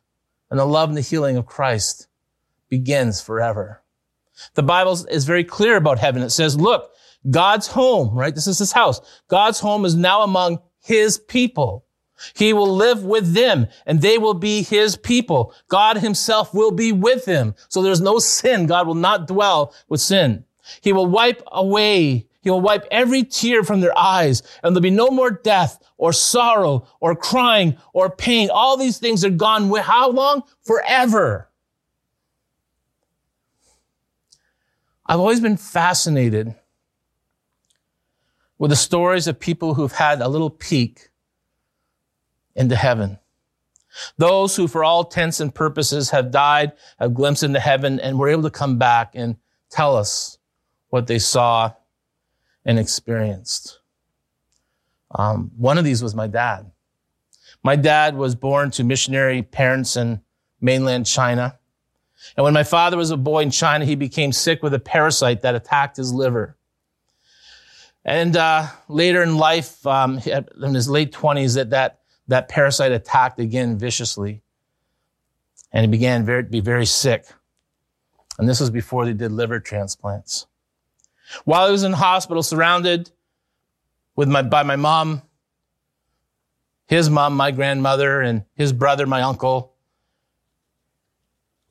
and 0.49 0.59
the 0.59 0.65
love 0.65 0.89
and 0.89 0.97
the 0.97 1.01
healing 1.01 1.37
of 1.37 1.45
Christ 1.45 2.07
begins 2.69 3.21
forever. 3.21 3.83
The 4.55 4.63
Bible 4.63 4.93
is 5.09 5.25
very 5.25 5.43
clear 5.43 5.77
about 5.77 5.99
heaven. 5.99 6.21
It 6.23 6.31
says, 6.31 6.59
look, 6.59 6.91
God's 7.29 7.67
home, 7.67 8.13
right? 8.17 8.33
This 8.33 8.47
is 8.47 8.59
his 8.59 8.71
house. 8.71 8.99
God's 9.27 9.59
home 9.59 9.85
is 9.85 9.95
now 9.95 10.23
among 10.23 10.59
his 10.79 11.19
people. 11.19 11.85
He 12.35 12.53
will 12.53 12.75
live 12.75 13.03
with 13.03 13.33
them 13.33 13.67
and 13.85 14.01
they 14.01 14.17
will 14.17 14.33
be 14.33 14.61
his 14.61 14.97
people. 14.97 15.53
God 15.67 15.97
himself 15.97 16.53
will 16.53 16.71
be 16.71 16.91
with 16.91 17.25
them. 17.25 17.55
So 17.69 17.81
there's 17.81 18.01
no 18.01 18.19
sin. 18.19 18.65
God 18.65 18.87
will 18.87 18.95
not 18.95 19.27
dwell 19.27 19.73
with 19.87 20.01
sin. 20.01 20.43
He 20.81 20.93
will 20.93 21.07
wipe 21.07 21.43
away, 21.51 22.27
he 22.41 22.49
will 22.49 22.61
wipe 22.61 22.85
every 22.89 23.23
tear 23.23 23.63
from 23.63 23.81
their 23.81 23.97
eyes, 23.97 24.41
and 24.63 24.75
there'll 24.75 24.81
be 24.81 24.89
no 24.89 25.09
more 25.09 25.31
death 25.31 25.79
or 25.97 26.13
sorrow 26.13 26.87
or 26.99 27.15
crying 27.15 27.77
or 27.93 28.09
pain. 28.09 28.49
All 28.51 28.77
these 28.77 28.97
things 28.97 29.23
are 29.23 29.29
gone. 29.29 29.71
How 29.75 30.09
long? 30.09 30.43
Forever. 30.63 31.49
I've 35.05 35.19
always 35.19 35.41
been 35.41 35.57
fascinated 35.57 36.55
with 38.57 38.71
the 38.71 38.77
stories 38.77 39.27
of 39.27 39.39
people 39.39 39.73
who've 39.73 39.91
had 39.91 40.21
a 40.21 40.27
little 40.27 40.49
peek 40.49 41.09
into 42.55 42.75
heaven. 42.75 43.19
Those 44.17 44.55
who, 44.55 44.67
for 44.67 44.83
all 44.83 45.03
intents 45.03 45.39
and 45.39 45.53
purposes, 45.53 46.11
have 46.11 46.31
died, 46.31 46.71
have 46.99 47.13
glimpsed 47.13 47.43
into 47.43 47.59
heaven, 47.59 47.99
and 47.99 48.17
were 48.17 48.29
able 48.29 48.43
to 48.43 48.49
come 48.49 48.77
back 48.77 49.11
and 49.15 49.35
tell 49.69 49.97
us 49.97 50.37
what 50.91 51.07
they 51.07 51.17
saw 51.17 51.71
and 52.63 52.77
experienced. 52.77 53.79
Um, 55.15 55.51
one 55.57 55.77
of 55.77 55.83
these 55.83 56.03
was 56.03 56.13
my 56.13 56.27
dad. 56.27 56.69
My 57.63 57.75
dad 57.75 58.15
was 58.15 58.35
born 58.35 58.71
to 58.71 58.83
missionary 58.83 59.41
parents 59.41 59.95
in 59.95 60.21
mainland 60.59 61.05
China. 61.05 61.57
And 62.37 62.43
when 62.43 62.53
my 62.53 62.63
father 62.63 62.97
was 62.97 63.09
a 63.09 63.17
boy 63.17 63.41
in 63.41 63.51
China, 63.51 63.85
he 63.85 63.95
became 63.95 64.31
sick 64.31 64.61
with 64.61 64.73
a 64.73 64.79
parasite 64.79 65.41
that 65.41 65.55
attacked 65.55 65.97
his 65.97 66.13
liver. 66.13 66.57
And 68.03 68.35
uh, 68.35 68.67
later 68.87 69.23
in 69.23 69.37
life, 69.37 69.85
um, 69.87 70.19
in 70.19 70.73
his 70.73 70.89
late 70.89 71.11
20s, 71.11 71.55
that, 71.55 71.69
that, 71.69 71.99
that 72.27 72.49
parasite 72.49 72.91
attacked 72.91 73.39
again 73.39 73.77
viciously. 73.77 74.41
And 75.71 75.85
he 75.85 75.87
began 75.89 76.25
very, 76.25 76.43
to 76.43 76.49
be 76.49 76.59
very 76.59 76.85
sick. 76.85 77.25
And 78.37 78.49
this 78.49 78.59
was 78.59 78.69
before 78.69 79.05
they 79.05 79.13
did 79.13 79.31
liver 79.31 79.59
transplants. 79.59 80.47
While 81.45 81.67
I 81.67 81.71
was 81.71 81.83
in 81.83 81.93
hospital, 81.93 82.43
surrounded 82.43 83.11
with 84.15 84.27
my, 84.29 84.41
by 84.41 84.63
my 84.63 84.75
mom, 84.75 85.21
his 86.87 87.09
mom, 87.09 87.35
my 87.35 87.51
grandmother, 87.51 88.21
and 88.21 88.43
his 88.55 88.73
brother, 88.73 89.05
my 89.07 89.21
uncle, 89.21 89.73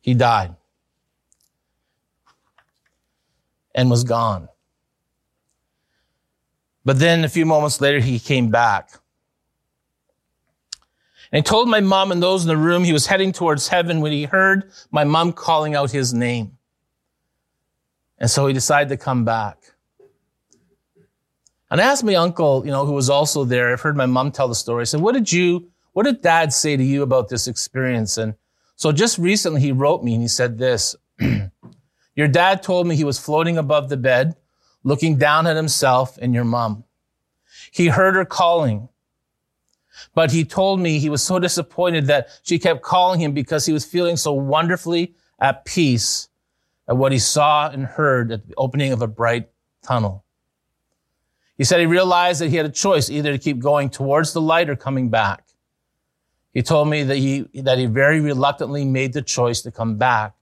he 0.01 0.15
died 0.15 0.55
and 3.75 3.91
was 3.91 4.05
gone. 4.05 4.49
But 6.85 6.99
then 6.99 7.25
a 7.25 7.29
few 7.29 7.45
moments 7.45 7.81
later, 7.81 8.01
he 8.01 8.19
came 8.19 8.51
back. 8.51 8.91
And 11.31 11.45
he 11.45 11.49
told 11.49 11.69
my 11.69 11.81
mom 11.81 12.11
and 12.11 12.23
those 12.23 12.43
in 12.43 12.49
the 12.49 12.57
room 12.57 12.83
he 12.83 12.93
was 12.93 13.07
heading 13.07 13.33
towards 13.33 13.69
heaven 13.69 14.01
when 14.01 14.13
he 14.13 14.25
heard 14.25 14.73
my 14.91 15.05
mom 15.05 15.33
calling 15.33 15.75
out 15.75 15.91
his 15.91 16.13
name. 16.13 16.57
And 18.21 18.31
so 18.31 18.47
he 18.47 18.53
decided 18.53 18.91
to 18.91 18.97
come 18.99 19.25
back. 19.25 19.57
And 21.71 21.81
I 21.81 21.85
asked 21.85 22.05
my 22.05 22.17
uncle, 22.17 22.65
you 22.65 22.71
know, 22.71 22.85
who 22.85 22.93
was 22.93 23.09
also 23.09 23.45
there, 23.45 23.73
I've 23.73 23.81
heard 23.81 23.97
my 23.97 24.07
mom 24.07 24.31
tell 24.33 24.49
the 24.49 24.55
story. 24.55 24.83
I 24.83 24.85
said, 24.85 25.01
what 25.01 25.15
did 25.15 25.33
you, 25.33 25.71
what 25.93 26.03
did 26.03 26.21
dad 26.21 26.53
say 26.53 26.77
to 26.77 26.83
you 26.83 27.03
about 27.03 27.29
this 27.29 27.49
experience? 27.49 28.19
And 28.19 28.35
so 28.77 28.93
just 28.93 29.19
recently 29.19 29.61
he 29.61 29.73
wrote 29.73 30.03
me 30.03 30.15
and 30.15 30.23
he 30.23 30.29
said 30.29 30.59
this, 30.59 30.97
your 32.15 32.29
dad 32.29 32.63
told 32.63 32.87
me 32.87 32.97
he 32.97 33.05
was 33.05 33.19
floating 33.19 33.57
above 33.57 33.89
the 33.89 33.97
bed, 33.97 34.35
looking 34.83 35.17
down 35.17 35.47
at 35.47 35.57
himself 35.57 36.19
and 36.21 36.35
your 36.35 36.45
mom. 36.45 36.85
He 37.71 37.87
heard 37.87 38.17
her 38.17 38.25
calling, 38.25 38.89
but 40.13 40.33
he 40.33 40.45
told 40.45 40.81
me 40.81 40.99
he 40.99 41.09
was 41.09 41.23
so 41.23 41.39
disappointed 41.39 42.07
that 42.07 42.29
she 42.43 42.59
kept 42.59 42.83
calling 42.83 43.21
him 43.21 43.33
because 43.33 43.65
he 43.65 43.73
was 43.73 43.85
feeling 43.85 44.17
so 44.17 44.33
wonderfully 44.33 45.15
at 45.39 45.65
peace 45.65 46.30
at 46.89 46.97
what 46.97 47.13
he 47.13 47.19
saw 47.19 47.69
and 47.69 47.85
heard 47.85 48.33
at 48.33 48.47
the 48.47 48.55
opening 48.57 48.93
of 48.93 49.03
a 49.03 49.07
bright 49.07 49.49
tunnel. 49.83 50.25
He 51.57 51.65
said 51.65 51.81
he 51.81 51.87
realized 51.87 52.41
that 52.41 52.49
he 52.49 52.57
had 52.57 52.67
a 52.67 52.71
choice 52.71 53.11
either 53.11 53.33
to 53.33 53.39
keep 53.39 53.59
going 53.59 53.91
towards 53.91 54.33
the 54.33 54.41
light 54.41 54.71
or 54.71 54.77
coming 54.77 55.11
back. 55.11 55.45
He 56.53 56.63
told 56.63 56.89
me 56.89 57.03
that 57.05 57.17
he, 57.17 57.47
that 57.55 57.79
he 57.79 57.87
very 57.87 58.21
reluctantly 58.21 58.85
made 58.85 59.13
the 59.13 59.23
choice 59.23 59.61
to 59.63 59.71
come 59.71 59.97
back 59.97 60.35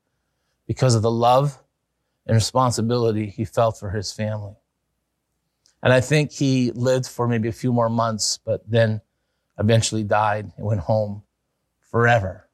because 0.67 0.95
of 0.95 1.03
the 1.03 1.11
love 1.11 1.59
and 2.27 2.35
responsibility 2.35 3.27
he 3.27 3.45
felt 3.45 3.79
for 3.79 3.91
his 3.91 4.13
family. 4.13 4.55
And 5.83 5.93
I 5.93 6.01
think 6.01 6.33
he 6.33 6.71
lived 6.73 7.07
for 7.07 7.29
maybe 7.29 7.49
a 7.49 7.53
few 7.53 7.73
more 7.73 7.89
months, 7.89 8.39
but 8.45 8.63
then 8.69 9.01
eventually 9.59 10.05
died 10.05 10.53
and 10.57 10.67
went 10.67 10.81
home 10.81 11.23
forever. 11.91 12.49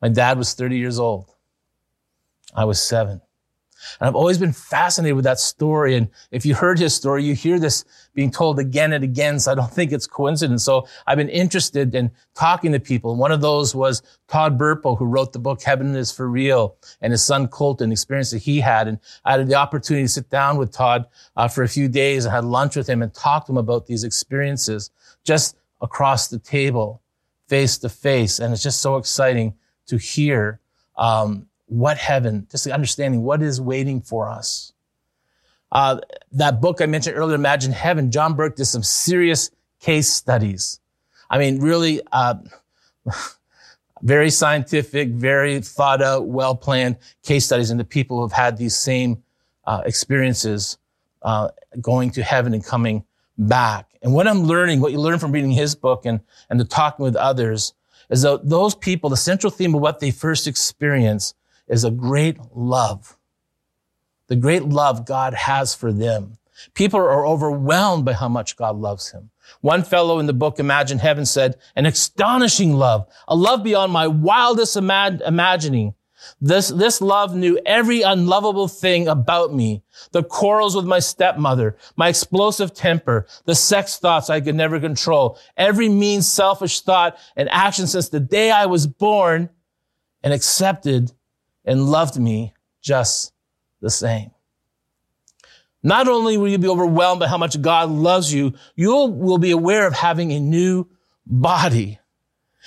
My 0.00 0.08
dad 0.08 0.38
was 0.38 0.54
30 0.54 0.76
years 0.76 0.98
old. 0.98 1.34
I 2.54 2.64
was 2.64 2.80
seven. 2.80 3.20
And 4.00 4.08
I've 4.08 4.16
always 4.16 4.38
been 4.38 4.52
fascinated 4.52 5.14
with 5.14 5.24
that 5.24 5.38
story. 5.38 5.94
And 5.94 6.08
if 6.30 6.44
you 6.44 6.54
heard 6.54 6.78
his 6.78 6.94
story, 6.94 7.24
you 7.24 7.34
hear 7.34 7.58
this 7.58 7.84
being 8.14 8.30
told 8.30 8.58
again 8.58 8.92
and 8.92 9.04
again. 9.04 9.38
So 9.38 9.52
I 9.52 9.54
don't 9.54 9.70
think 9.72 9.92
it's 9.92 10.06
coincidence. 10.06 10.64
So 10.64 10.88
I've 11.06 11.16
been 11.16 11.28
interested 11.28 11.94
in 11.94 12.10
talking 12.34 12.72
to 12.72 12.80
people. 12.80 13.14
One 13.14 13.32
of 13.32 13.40
those 13.40 13.74
was 13.74 14.02
Todd 14.26 14.58
Burpo, 14.58 14.98
who 14.98 15.04
wrote 15.04 15.32
the 15.32 15.38
book 15.38 15.62
Heaven 15.62 15.94
is 15.94 16.10
for 16.10 16.28
Real 16.28 16.76
and 17.00 17.12
his 17.12 17.24
son 17.24 17.48
Colton, 17.48 17.92
experience 17.92 18.30
that 18.32 18.38
he 18.38 18.60
had. 18.60 18.88
And 18.88 18.98
I 19.24 19.32
had 19.32 19.46
the 19.46 19.54
opportunity 19.54 20.04
to 20.04 20.12
sit 20.12 20.28
down 20.30 20.56
with 20.56 20.72
Todd 20.72 21.06
uh, 21.36 21.48
for 21.48 21.62
a 21.62 21.68
few 21.68 21.88
days 21.88 22.24
and 22.24 22.34
had 22.34 22.44
lunch 22.44 22.76
with 22.76 22.88
him 22.88 23.02
and 23.02 23.14
talk 23.14 23.46
to 23.46 23.52
him 23.52 23.58
about 23.58 23.86
these 23.86 24.04
experiences 24.04 24.90
just 25.24 25.56
across 25.80 26.28
the 26.28 26.38
table, 26.38 27.00
face 27.46 27.78
to 27.78 27.88
face. 27.88 28.40
And 28.40 28.52
it's 28.52 28.62
just 28.62 28.80
so 28.80 28.96
exciting 28.96 29.54
to 29.86 29.96
hear 29.96 30.60
um, 30.96 31.46
what 31.68 31.98
heaven, 31.98 32.46
just 32.50 32.66
understanding 32.66 33.22
what 33.22 33.42
is 33.42 33.60
waiting 33.60 34.00
for 34.00 34.28
us. 34.28 34.72
Uh, 35.70 36.00
that 36.32 36.60
book 36.60 36.80
I 36.80 36.86
mentioned 36.86 37.16
earlier, 37.16 37.34
Imagine 37.34 37.72
Heaven, 37.72 38.10
John 38.10 38.34
Burke 38.34 38.56
did 38.56 38.64
some 38.64 38.82
serious 38.82 39.50
case 39.80 40.08
studies. 40.08 40.80
I 41.30 41.38
mean, 41.38 41.60
really, 41.60 42.00
uh, 42.10 42.36
very 44.02 44.30
scientific, 44.30 45.10
very 45.10 45.60
thought 45.60 46.00
out, 46.02 46.26
well 46.26 46.54
planned 46.54 46.96
case 47.22 47.44
studies 47.46 47.70
into 47.70 47.84
people 47.84 48.16
who 48.16 48.22
have 48.22 48.32
had 48.32 48.56
these 48.56 48.76
same 48.76 49.22
uh, 49.66 49.82
experiences 49.84 50.78
uh, 51.22 51.48
going 51.80 52.10
to 52.12 52.22
heaven 52.22 52.54
and 52.54 52.64
coming 52.64 53.04
back. 53.36 53.90
And 54.02 54.14
what 54.14 54.26
I'm 54.26 54.44
learning, 54.44 54.80
what 54.80 54.92
you 54.92 55.00
learn 55.00 55.18
from 55.18 55.32
reading 55.32 55.50
his 55.50 55.74
book 55.74 56.06
and, 56.06 56.20
and 56.48 56.58
the 56.58 56.64
talking 56.64 57.04
with 57.04 57.16
others, 57.16 57.74
is 58.08 58.22
that 58.22 58.48
those 58.48 58.74
people, 58.74 59.10
the 59.10 59.16
central 59.16 59.50
theme 59.50 59.74
of 59.74 59.82
what 59.82 60.00
they 60.00 60.10
first 60.10 60.46
experience 60.46 61.34
is 61.68 61.84
a 61.84 61.90
great 61.90 62.38
love. 62.54 63.16
The 64.28 64.36
great 64.36 64.64
love 64.64 65.06
God 65.06 65.34
has 65.34 65.74
for 65.74 65.92
them. 65.92 66.38
People 66.74 67.00
are 67.00 67.26
overwhelmed 67.26 68.04
by 68.04 68.14
how 68.14 68.28
much 68.28 68.56
God 68.56 68.76
loves 68.76 69.12
him. 69.12 69.30
One 69.60 69.82
fellow 69.82 70.18
in 70.18 70.26
the 70.26 70.32
book 70.32 70.58
Imagine 70.58 70.98
Heaven 70.98 71.24
said, 71.24 71.56
an 71.76 71.86
astonishing 71.86 72.74
love, 72.74 73.06
a 73.26 73.36
love 73.36 73.62
beyond 73.62 73.92
my 73.92 74.06
wildest 74.06 74.76
imag- 74.76 75.26
imagining. 75.26 75.94
This, 76.40 76.68
this 76.68 77.00
love 77.00 77.34
knew 77.34 77.60
every 77.64 78.02
unlovable 78.02 78.66
thing 78.66 79.06
about 79.06 79.54
me. 79.54 79.82
The 80.10 80.24
quarrels 80.24 80.74
with 80.74 80.84
my 80.84 80.98
stepmother, 80.98 81.76
my 81.96 82.08
explosive 82.08 82.74
temper, 82.74 83.26
the 83.44 83.54
sex 83.54 83.98
thoughts 83.98 84.28
I 84.28 84.40
could 84.40 84.56
never 84.56 84.80
control, 84.80 85.38
every 85.56 85.88
mean 85.88 86.22
selfish 86.22 86.80
thought 86.80 87.16
and 87.36 87.48
action 87.50 87.86
since 87.86 88.08
the 88.08 88.20
day 88.20 88.50
I 88.50 88.66
was 88.66 88.86
born 88.86 89.48
and 90.22 90.32
accepted 90.32 91.12
and 91.68 91.86
loved 91.86 92.18
me 92.18 92.54
just 92.80 93.32
the 93.80 93.90
same. 93.90 94.30
Not 95.82 96.08
only 96.08 96.36
will 96.36 96.48
you 96.48 96.58
be 96.58 96.68
overwhelmed 96.68 97.20
by 97.20 97.28
how 97.28 97.38
much 97.38 97.60
God 97.60 97.90
loves 97.90 98.32
you, 98.32 98.54
you 98.74 98.90
will 98.90 99.38
be 99.38 99.52
aware 99.52 99.86
of 99.86 99.94
having 99.94 100.32
a 100.32 100.40
new 100.40 100.86
body. 101.24 102.00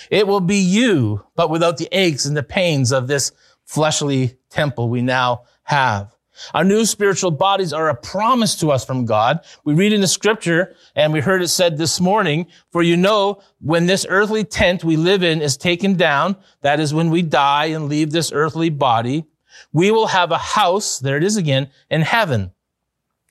It 0.09 0.27
will 0.27 0.39
be 0.39 0.57
you, 0.57 1.25
but 1.35 1.49
without 1.49 1.77
the 1.77 1.89
aches 1.91 2.25
and 2.25 2.37
the 2.37 2.43
pains 2.43 2.93
of 2.93 3.07
this 3.07 3.31
fleshly 3.65 4.37
temple 4.49 4.89
we 4.89 5.01
now 5.01 5.43
have. 5.63 6.15
Our 6.53 6.63
new 6.63 6.85
spiritual 6.85 7.31
bodies 7.31 7.73
are 7.73 7.89
a 7.89 7.95
promise 7.95 8.55
to 8.57 8.71
us 8.71 8.85
from 8.85 9.05
God. 9.05 9.39
We 9.63 9.73
read 9.73 9.93
in 9.93 10.01
the 10.01 10.07
scripture 10.07 10.75
and 10.95 11.13
we 11.13 11.19
heard 11.19 11.41
it 11.41 11.49
said 11.49 11.77
this 11.77 11.99
morning, 11.99 12.47
for 12.71 12.81
you 12.81 12.97
know, 12.97 13.41
when 13.59 13.85
this 13.85 14.05
earthly 14.09 14.43
tent 14.43 14.83
we 14.83 14.95
live 14.95 15.23
in 15.23 15.41
is 15.41 15.57
taken 15.57 15.95
down, 15.95 16.35
that 16.61 16.79
is 16.79 16.93
when 16.93 17.09
we 17.09 17.21
die 17.21 17.65
and 17.65 17.89
leave 17.89 18.11
this 18.11 18.31
earthly 18.31 18.69
body, 18.69 19.25
we 19.73 19.91
will 19.91 20.07
have 20.07 20.31
a 20.31 20.37
house, 20.37 20.99
there 20.99 21.17
it 21.17 21.23
is 21.23 21.37
again, 21.37 21.69
in 21.89 22.01
heaven. 22.01 22.51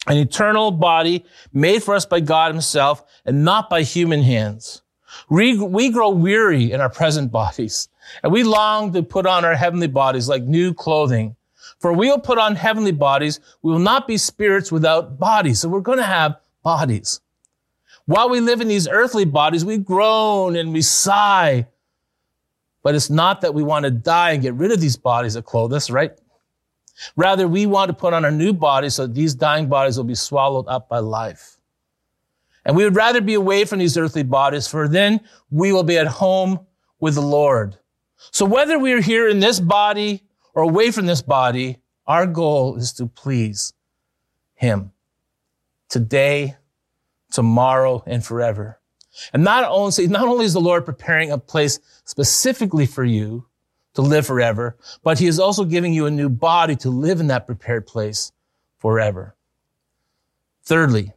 An 0.07 0.17
eternal 0.17 0.71
body 0.71 1.25
made 1.53 1.83
for 1.83 1.95
us 1.95 2.07
by 2.07 2.21
God 2.21 2.53
himself 2.53 3.05
and 3.25 3.45
not 3.45 3.69
by 3.69 3.83
human 3.83 4.23
hands. 4.23 4.83
We, 5.29 5.59
we 5.59 5.91
grow 5.91 6.11
weary 6.11 6.73
in 6.73 6.81
our 6.81 6.89
present 6.89 7.33
bodies 7.33 7.89
and 8.23 8.33
we 8.33 8.43
long 8.43 8.93
to 8.93 9.03
put 9.03 9.27
on 9.27 9.45
our 9.45 9.55
heavenly 9.55 9.87
bodies 9.89 10.29
like 10.29 10.43
new 10.43 10.75
clothing. 10.75 11.37
For 11.81 11.95
we 11.95 12.09
will 12.09 12.21
put 12.21 12.39
on 12.39 12.57
heavenly 12.57 12.93
bodies. 12.93 13.41
We 13.63 13.73
will 13.73 13.79
not 13.79 14.07
be 14.07 14.19
spirits 14.19 14.71
without 14.71 15.19
bodies. 15.19 15.61
So 15.61 15.69
we're 15.69 15.81
going 15.81 15.99
to 15.99 16.05
have 16.05 16.37
bodies. 16.63 17.21
While 18.05 18.29
we 18.29 18.41
live 18.41 18.61
in 18.61 18.69
these 18.69 18.87
earthly 18.87 19.25
bodies, 19.25 19.65
we 19.65 19.79
groan 19.79 20.57
and 20.57 20.73
we 20.73 20.83
sigh. 20.83 21.67
But 22.83 22.95
it's 22.95 23.09
not 23.09 23.41
that 23.41 23.55
we 23.55 23.63
want 23.63 23.85
to 23.85 23.91
die 23.91 24.33
and 24.33 24.43
get 24.43 24.55
rid 24.55 24.73
of 24.73 24.81
these 24.81 24.97
bodies 24.97 25.35
that 25.35 25.47
clothe 25.47 25.73
us, 25.73 25.91
right? 25.91 26.13
Rather, 27.17 27.49
we 27.49 27.65
want 27.65 27.89
to 27.89 27.95
put 27.95 28.13
on 28.13 28.27
our 28.27 28.31
new 28.31 28.53
bodies 28.53 28.95
so 28.95 29.07
these 29.07 29.35
dying 29.35 29.69
bodies 29.69 29.97
will 29.97 30.05
be 30.05 30.15
swallowed 30.15 30.67
up 30.69 30.89
by 30.89 30.99
life. 30.99 31.57
And 32.67 32.77
we 32.77 32.85
would 32.85 32.97
rather 32.97 33.23
be 33.23 33.35
away 33.35 33.65
from 33.65 33.79
these 33.79 33.97
earthly 33.97 34.23
bodies, 34.23 34.67
for 34.67 34.87
then 34.87 35.21
we 35.51 35.73
will 35.73 35.83
be 35.83 35.97
at 35.97 36.07
home 36.07 36.61
with 36.99 37.15
the 37.15 37.23
Lord. 37.23 37.79
So 38.33 38.45
whether 38.45 38.79
we 38.79 38.93
are 38.93 39.01
here 39.01 39.29
in 39.29 39.41
this 39.41 39.61
body 39.61 40.23
or 40.55 40.63
away 40.63 40.91
from 40.91 41.07
this 41.07 41.23
body, 41.23 41.79
our 42.07 42.27
goal 42.27 42.77
is 42.77 42.93
to 42.95 43.07
please 43.07 43.73
Him 44.55 44.93
today, 45.89 46.57
tomorrow, 47.31 48.03
and 48.07 48.25
forever. 48.25 48.81
And 49.33 49.45
not 49.45 49.65
only, 49.65 50.07
not 50.07 50.29
only 50.29 50.45
is 50.45 50.53
the 50.53 50.61
Lord 50.61 50.85
preparing 50.85 51.31
a 51.31 51.39
place 51.39 51.81
specifically 52.05 52.87
for 52.87 53.05
you 53.05 53.47
to 53.95 54.03
live 54.03 54.27
forever, 54.27 54.77
but 55.03 55.19
He 55.19 55.27
is 55.27 55.41
also 55.41 55.65
giving 55.65 55.93
you 55.93 56.07
a 56.07 56.11
new 56.11 56.29
body 56.29 56.77
to 56.77 56.91
live 56.91 57.21
in 57.21 57.27
that 57.29 57.47
prepared 57.47 57.87
place 57.87 58.33
forever. 58.79 59.37
Thirdly, 60.63 61.13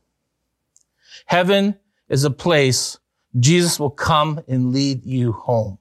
heaven 1.25 1.75
is 2.09 2.23
a 2.23 2.31
place 2.31 2.97
Jesus 3.39 3.79
will 3.79 3.89
come 3.89 4.41
and 4.47 4.73
lead 4.73 5.05
you 5.05 5.31
home. 5.31 5.79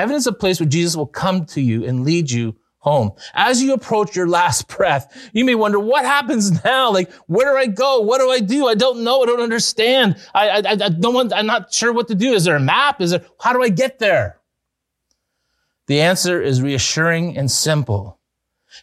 Heaven 0.00 0.16
is 0.16 0.26
a 0.26 0.32
place 0.32 0.58
where 0.58 0.66
Jesus 0.66 0.96
will 0.96 1.04
come 1.04 1.44
to 1.44 1.60
you 1.60 1.84
and 1.84 2.06
lead 2.06 2.30
you 2.30 2.56
home. 2.78 3.10
As 3.34 3.62
you 3.62 3.74
approach 3.74 4.16
your 4.16 4.26
last 4.26 4.66
breath, 4.66 5.28
you 5.34 5.44
may 5.44 5.54
wonder, 5.54 5.78
what 5.78 6.06
happens 6.06 6.64
now? 6.64 6.90
Like, 6.90 7.12
where 7.26 7.52
do 7.52 7.58
I 7.58 7.66
go? 7.66 8.00
What 8.00 8.18
do 8.18 8.30
I 8.30 8.40
do? 8.40 8.66
I 8.66 8.74
don't 8.74 9.04
know. 9.04 9.22
I 9.22 9.26
don't 9.26 9.42
understand. 9.42 10.16
I, 10.34 10.48
I, 10.48 10.70
I 10.70 10.88
don't 10.88 11.12
want, 11.12 11.34
I'm 11.34 11.44
not 11.44 11.74
sure 11.74 11.92
what 11.92 12.08
to 12.08 12.14
do. 12.14 12.32
Is 12.32 12.44
there 12.44 12.56
a 12.56 12.60
map? 12.60 13.02
Is 13.02 13.10
there, 13.10 13.22
how 13.42 13.52
do 13.52 13.62
I 13.62 13.68
get 13.68 13.98
there? 13.98 14.40
The 15.86 16.00
answer 16.00 16.40
is 16.40 16.62
reassuring 16.62 17.36
and 17.36 17.50
simple. 17.50 18.18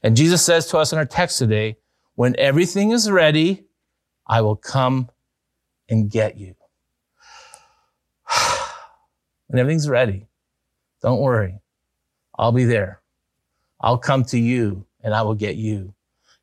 And 0.03 0.15
Jesus 0.15 0.45
says 0.45 0.67
to 0.67 0.77
us 0.77 0.93
in 0.93 0.99
our 0.99 1.05
text 1.05 1.39
today, 1.39 1.77
when 2.13 2.35
everything 2.37 2.91
is 2.91 3.09
ready, 3.09 3.65
I 4.27 4.41
will 4.41 4.55
come 4.55 5.09
and 5.89 6.11
get 6.11 6.37
you. 6.37 6.53
when 9.47 9.59
everything's 9.59 9.89
ready, 9.89 10.26
don't 11.01 11.19
worry. 11.19 11.59
I'll 12.37 12.51
be 12.51 12.65
there. 12.65 13.01
I'll 13.79 13.97
come 13.97 14.23
to 14.25 14.39
you 14.39 14.85
and 15.03 15.13
I 15.13 15.21
will 15.21 15.35
get 15.35 15.55
you. 15.55 15.93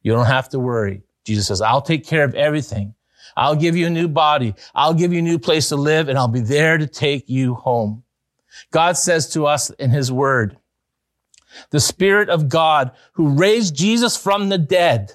You 0.03 0.13
don't 0.13 0.27
have 0.27 0.49
to 0.51 0.59
worry. 0.59 1.03
Jesus 1.25 1.49
says, 1.49 1.61
I'll 1.61 1.83
take 1.83 2.07
care 2.07 2.25
of 2.25 2.35
everything. 2.35 2.95
I'll 3.37 3.57
give 3.57 3.77
you 3.77 3.87
a 3.87 3.91
new 3.91 4.09
body. 4.09 4.55
I'll 4.75 4.95
give 4.95 5.13
you 5.13 5.19
a 5.19 5.23
new 5.23 5.39
place 5.39 5.71
to 5.71 5.77
live 5.77 6.09
and 6.09 6.19
I'll 6.19 6.29
be 6.29 6.41
there 6.41 6.79
to 6.79 6.87
take 6.87 7.29
you 7.29 7.55
home. 7.55 8.05
God 8.71 8.97
says 8.97 9.31
to 9.31 9.47
us 9.47 9.71
in 9.71 9.91
his 9.91 10.13
word, 10.13 10.57
the 11.71 11.81
spirit 11.81 12.29
of 12.29 12.49
God 12.49 12.93
who 13.13 13.39
raised 13.39 13.75
Jesus 13.75 14.17
from 14.17 14.49
the 14.49 14.59
dead 14.59 15.13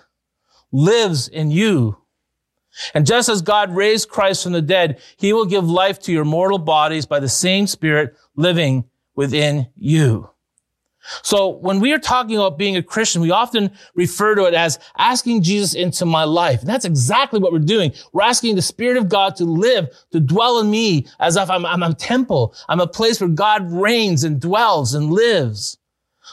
lives 0.72 1.28
in 1.28 1.52
you. 1.52 1.98
And 2.94 3.06
just 3.06 3.30
as 3.30 3.42
God 3.42 3.76
raised 3.76 4.10
Christ 4.10 4.44
from 4.44 4.54
the 4.54 4.62
dead, 4.62 5.00
he 5.18 5.34
will 5.34 5.46
give 5.46 5.70
life 5.70 6.00
to 6.04 6.12
your 6.14 6.26
mortal 6.26 6.60
bodies 6.60 7.06
by 7.06 7.20
the 7.20 7.30
same 7.30 7.68
spirit 7.68 8.16
living 8.36 8.89
within 9.20 9.68
you. 9.76 10.30
So 11.24 11.50
when 11.50 11.82
we 11.82 11.92
are 11.92 12.00
talking 12.00 12.38
about 12.38 12.58
being 12.58 12.78
a 12.78 12.82
Christian, 12.82 13.22
we 13.22 13.32
often 13.32 13.72
refer 13.94 14.34
to 14.34 14.46
it 14.46 14.54
as 14.54 14.80
asking 14.98 15.42
Jesus 15.42 15.74
into 15.74 16.06
my 16.06 16.24
life. 16.24 16.62
And 16.62 16.70
that's 16.70 16.86
exactly 16.86 17.38
what 17.38 17.52
we're 17.52 17.60
doing. 17.60 17.92
We're 18.14 18.24
asking 18.24 18.56
the 18.56 18.62
Spirit 18.62 18.96
of 18.96 19.10
God 19.10 19.36
to 19.36 19.44
live, 19.44 19.90
to 20.14 20.22
dwell 20.22 20.60
in 20.60 20.72
me 20.72 21.06
as 21.20 21.36
if 21.36 21.50
I'm, 21.50 21.66
I'm 21.66 21.84
a 21.84 21.94
temple. 21.94 22.56
I'm 22.70 22.80
a 22.80 22.88
place 22.88 23.20
where 23.20 23.30
God 23.30 23.70
reigns 23.70 24.24
and 24.24 24.40
dwells 24.40 24.94
and 24.94 25.12
lives. 25.12 25.78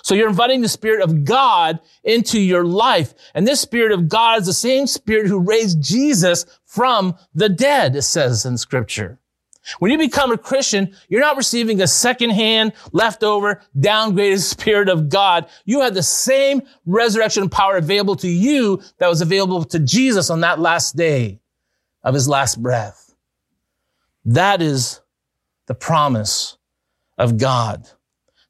So 0.05 0.15
you're 0.15 0.29
inviting 0.29 0.61
the 0.61 0.69
Spirit 0.69 1.03
of 1.03 1.25
God 1.25 1.81
into 2.05 2.39
your 2.41 2.65
life. 2.65 3.15
And 3.35 3.49
this 3.49 3.61
Spirit 3.61 3.91
of 3.91 4.09
God 4.09 4.43
is 4.43 4.47
the 4.47 4.53
same 4.53 4.87
Spirit 4.87 5.27
who 5.27 5.41
raised 5.41 5.83
Jesus 5.83 6.47
from 6.65 7.17
the 7.35 7.49
dead, 7.49 7.97
it 7.97 8.03
says 8.03 8.47
in 8.47 8.57
scripture. 8.57 9.19
When 9.79 9.91
you 9.91 9.99
become 9.99 10.33
a 10.33 10.39
Christian, 10.39 10.95
you're 11.09 11.21
not 11.21 11.37
receiving 11.37 11.81
a 11.81 11.87
secondhand, 11.87 12.73
leftover, 12.93 13.63
downgraded 13.79 14.39
spirit 14.43 14.89
of 14.89 15.09
God. 15.09 15.49
You 15.65 15.81
have 15.81 15.95
the 15.95 16.03
same 16.03 16.63
resurrection 16.85 17.49
power 17.49 17.77
available 17.77 18.17
to 18.17 18.29
you 18.29 18.83
that 18.99 19.09
was 19.09 19.21
available 19.21 19.65
to 19.65 19.79
Jesus 19.79 20.31
on 20.31 20.41
that 20.41 20.61
last 20.61 20.97
day 20.97 21.41
of 22.03 22.15
his 22.15 22.29
last 22.29 22.63
breath. 22.63 23.15
That 24.25 24.63
is 24.63 25.01
the 25.67 25.75
promise 25.75 26.57
of 27.19 27.39
God. 27.39 27.89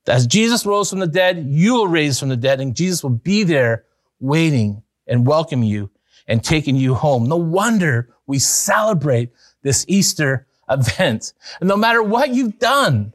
As 0.07 0.26
Jesus 0.26 0.64
rose 0.64 0.90
from 0.90 1.00
the 1.00 1.07
dead, 1.07 1.46
you 1.48 1.74
will 1.74 1.88
raise 1.88 2.20
from 2.20 2.29
the 2.29 2.37
dead 2.37 2.61
and 2.61 2.76
Jesus 2.76 3.02
will 3.02 3.11
be 3.11 3.42
there 3.42 3.85
waiting 4.20 4.83
and 5.07 5.26
welcome 5.26 5.62
you 5.62 5.90
and 6.29 6.42
taking 6.42 6.76
you 6.76 6.94
home. 6.94 7.29
No 7.29 7.37
wonder 7.37 8.14
we 8.26 8.38
celebrate 8.38 9.31
this 9.62 9.85
Easter 9.88 10.46
event. 10.70 11.33
And 11.61 11.68
no 11.68 11.76
matter 11.76 12.02
what 12.02 12.31
you've 12.31 12.59
done, 12.59 13.14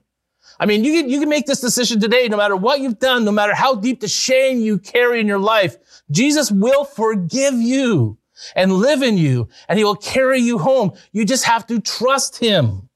I 0.59 0.65
mean, 0.65 0.83
you 0.83 0.93
can, 0.93 1.09
you 1.09 1.19
can 1.19 1.29
make 1.29 1.47
this 1.47 1.59
decision 1.59 1.99
today, 1.99 2.27
no 2.27 2.37
matter 2.37 2.55
what 2.55 2.81
you've 2.81 2.99
done, 2.99 3.25
no 3.25 3.31
matter 3.31 3.55
how 3.55 3.75
deep 3.75 3.99
the 3.99 4.07
shame 4.07 4.59
you 4.59 4.77
carry 4.77 5.19
in 5.19 5.27
your 5.27 5.39
life, 5.39 5.77
Jesus 6.11 6.51
will 6.51 6.85
forgive 6.85 7.55
you 7.55 8.17
and 8.55 8.73
live 8.73 9.01
in 9.01 9.17
you 9.17 9.49
and 9.67 9.79
he 9.79 9.83
will 9.83 9.95
carry 9.95 10.39
you 10.39 10.59
home. 10.59 10.93
You 11.11 11.25
just 11.25 11.45
have 11.45 11.65
to 11.67 11.79
trust 11.79 12.37
him. 12.37 12.89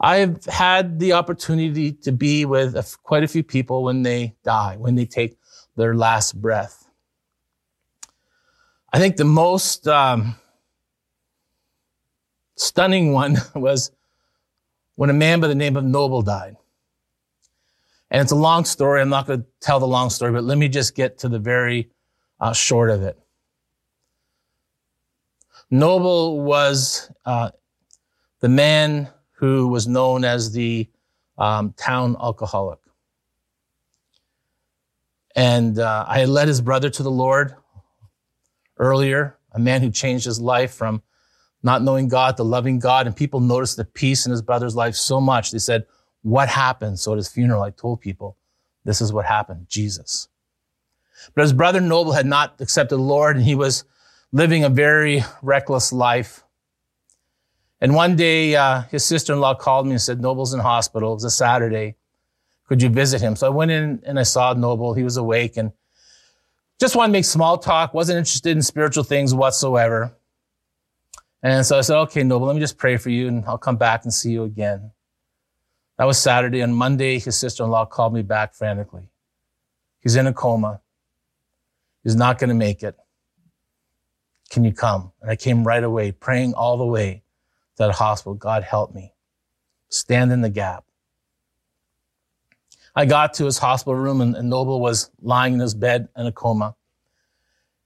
I've 0.00 0.44
had 0.44 0.98
the 0.98 1.14
opportunity 1.14 1.92
to 1.92 2.12
be 2.12 2.44
with 2.44 2.98
quite 3.02 3.22
a 3.22 3.28
few 3.28 3.42
people 3.42 3.84
when 3.84 4.02
they 4.02 4.36
die, 4.44 4.76
when 4.76 4.94
they 4.96 5.06
take 5.06 5.38
their 5.76 5.94
last 5.94 6.40
breath. 6.40 6.90
I 8.92 8.98
think 8.98 9.16
the 9.16 9.24
most 9.24 9.88
um, 9.88 10.36
stunning 12.56 13.12
one 13.12 13.36
was 13.54 13.90
when 14.96 15.10
a 15.10 15.14
man 15.14 15.40
by 15.40 15.48
the 15.48 15.54
name 15.54 15.76
of 15.76 15.84
Noble 15.84 16.22
died. 16.22 16.56
And 18.10 18.22
it's 18.22 18.32
a 18.32 18.36
long 18.36 18.64
story. 18.64 19.00
I'm 19.00 19.08
not 19.08 19.26
going 19.26 19.40
to 19.40 19.46
tell 19.60 19.80
the 19.80 19.86
long 19.86 20.10
story, 20.10 20.32
but 20.32 20.44
let 20.44 20.56
me 20.56 20.68
just 20.68 20.94
get 20.94 21.18
to 21.18 21.28
the 21.28 21.38
very 21.38 21.90
uh, 22.38 22.52
short 22.52 22.90
of 22.90 23.02
it. 23.02 23.18
Noble 25.70 26.40
was 26.42 27.10
uh, 27.24 27.50
the 28.40 28.48
man 28.48 29.08
who 29.32 29.66
was 29.68 29.88
known 29.88 30.24
as 30.24 30.52
the 30.52 30.88
um, 31.38 31.72
town 31.72 32.16
alcoholic. 32.20 32.78
And 35.34 35.80
uh, 35.80 36.04
I 36.06 36.20
had 36.20 36.28
led 36.28 36.46
his 36.46 36.60
brother 36.60 36.90
to 36.90 37.02
the 37.02 37.10
Lord 37.10 37.56
earlier, 38.78 39.36
a 39.50 39.58
man 39.58 39.82
who 39.82 39.90
changed 39.90 40.26
his 40.26 40.40
life 40.40 40.72
from 40.72 41.02
not 41.64 41.82
knowing 41.82 42.08
God, 42.08 42.36
the 42.36 42.44
loving 42.44 42.78
God, 42.78 43.06
and 43.06 43.16
people 43.16 43.40
noticed 43.40 43.76
the 43.76 43.84
peace 43.84 44.26
in 44.26 44.30
his 44.30 44.42
brother's 44.42 44.76
life 44.76 44.94
so 44.94 45.20
much. 45.20 45.50
They 45.50 45.58
said, 45.58 45.86
what 46.22 46.48
happened? 46.48 46.98
So 46.98 47.12
at 47.12 47.16
his 47.16 47.28
funeral, 47.28 47.62
I 47.62 47.70
told 47.70 48.00
people, 48.00 48.36
this 48.84 49.00
is 49.00 49.12
what 49.12 49.24
happened, 49.24 49.66
Jesus. 49.68 50.28
But 51.34 51.42
his 51.42 51.52
brother 51.52 51.80
Noble 51.80 52.12
had 52.12 52.26
not 52.26 52.60
accepted 52.60 52.96
the 52.96 53.02
Lord 53.02 53.36
and 53.36 53.44
he 53.44 53.54
was 53.54 53.84
living 54.30 54.62
a 54.62 54.68
very 54.68 55.22
reckless 55.42 55.92
life. 55.92 56.44
And 57.80 57.94
one 57.94 58.14
day, 58.16 58.54
uh, 58.56 58.82
his 58.90 59.04
sister-in-law 59.04 59.54
called 59.54 59.86
me 59.86 59.92
and 59.92 60.00
said, 60.02 60.20
Noble's 60.20 60.54
in 60.54 60.60
hospital. 60.60 61.12
It 61.12 61.16
was 61.16 61.24
a 61.24 61.30
Saturday. 61.30 61.96
Could 62.66 62.82
you 62.82 62.88
visit 62.88 63.20
him? 63.20 63.36
So 63.36 63.46
I 63.46 63.50
went 63.50 63.70
in 63.70 64.02
and 64.06 64.18
I 64.18 64.22
saw 64.22 64.52
Noble. 64.52 64.94
He 64.94 65.02
was 65.02 65.16
awake 65.16 65.56
and 65.56 65.72
just 66.80 66.96
wanted 66.96 67.08
to 67.08 67.12
make 67.12 67.24
small 67.24 67.58
talk. 67.58 67.94
Wasn't 67.94 68.18
interested 68.18 68.50
in 68.50 68.62
spiritual 68.62 69.04
things 69.04 69.34
whatsoever. 69.34 70.14
And 71.44 71.66
so 71.66 71.76
I 71.76 71.82
said, 71.82 71.98
okay, 71.98 72.22
Noble, 72.22 72.46
let 72.46 72.54
me 72.54 72.60
just 72.60 72.78
pray 72.78 72.96
for 72.96 73.10
you 73.10 73.28
and 73.28 73.44
I'll 73.44 73.58
come 73.58 73.76
back 73.76 74.04
and 74.04 74.14
see 74.14 74.30
you 74.30 74.44
again. 74.44 74.92
That 75.98 76.06
was 76.06 76.18
Saturday. 76.18 76.62
On 76.62 76.72
Monday, 76.72 77.18
his 77.18 77.38
sister-in-law 77.38 77.84
called 77.84 78.14
me 78.14 78.22
back 78.22 78.54
frantically. 78.54 79.10
He's 80.00 80.16
in 80.16 80.26
a 80.26 80.32
coma. 80.32 80.80
He's 82.02 82.16
not 82.16 82.38
going 82.38 82.48
to 82.48 82.54
make 82.54 82.82
it. 82.82 82.96
Can 84.48 84.64
you 84.64 84.72
come? 84.72 85.12
And 85.20 85.30
I 85.30 85.36
came 85.36 85.64
right 85.64 85.84
away, 85.84 86.12
praying 86.12 86.54
all 86.54 86.78
the 86.78 86.86
way 86.86 87.22
to 87.76 87.82
that 87.82 87.94
hospital. 87.94 88.32
God 88.32 88.62
help 88.62 88.94
me. 88.94 89.12
Stand 89.90 90.32
in 90.32 90.40
the 90.40 90.48
gap. 90.48 90.84
I 92.96 93.04
got 93.04 93.34
to 93.34 93.44
his 93.44 93.58
hospital 93.58 93.96
room 93.96 94.22
and, 94.22 94.34
and 94.34 94.48
Noble 94.48 94.80
was 94.80 95.10
lying 95.20 95.52
in 95.52 95.60
his 95.60 95.74
bed 95.74 96.08
in 96.16 96.26
a 96.26 96.32
coma. 96.32 96.74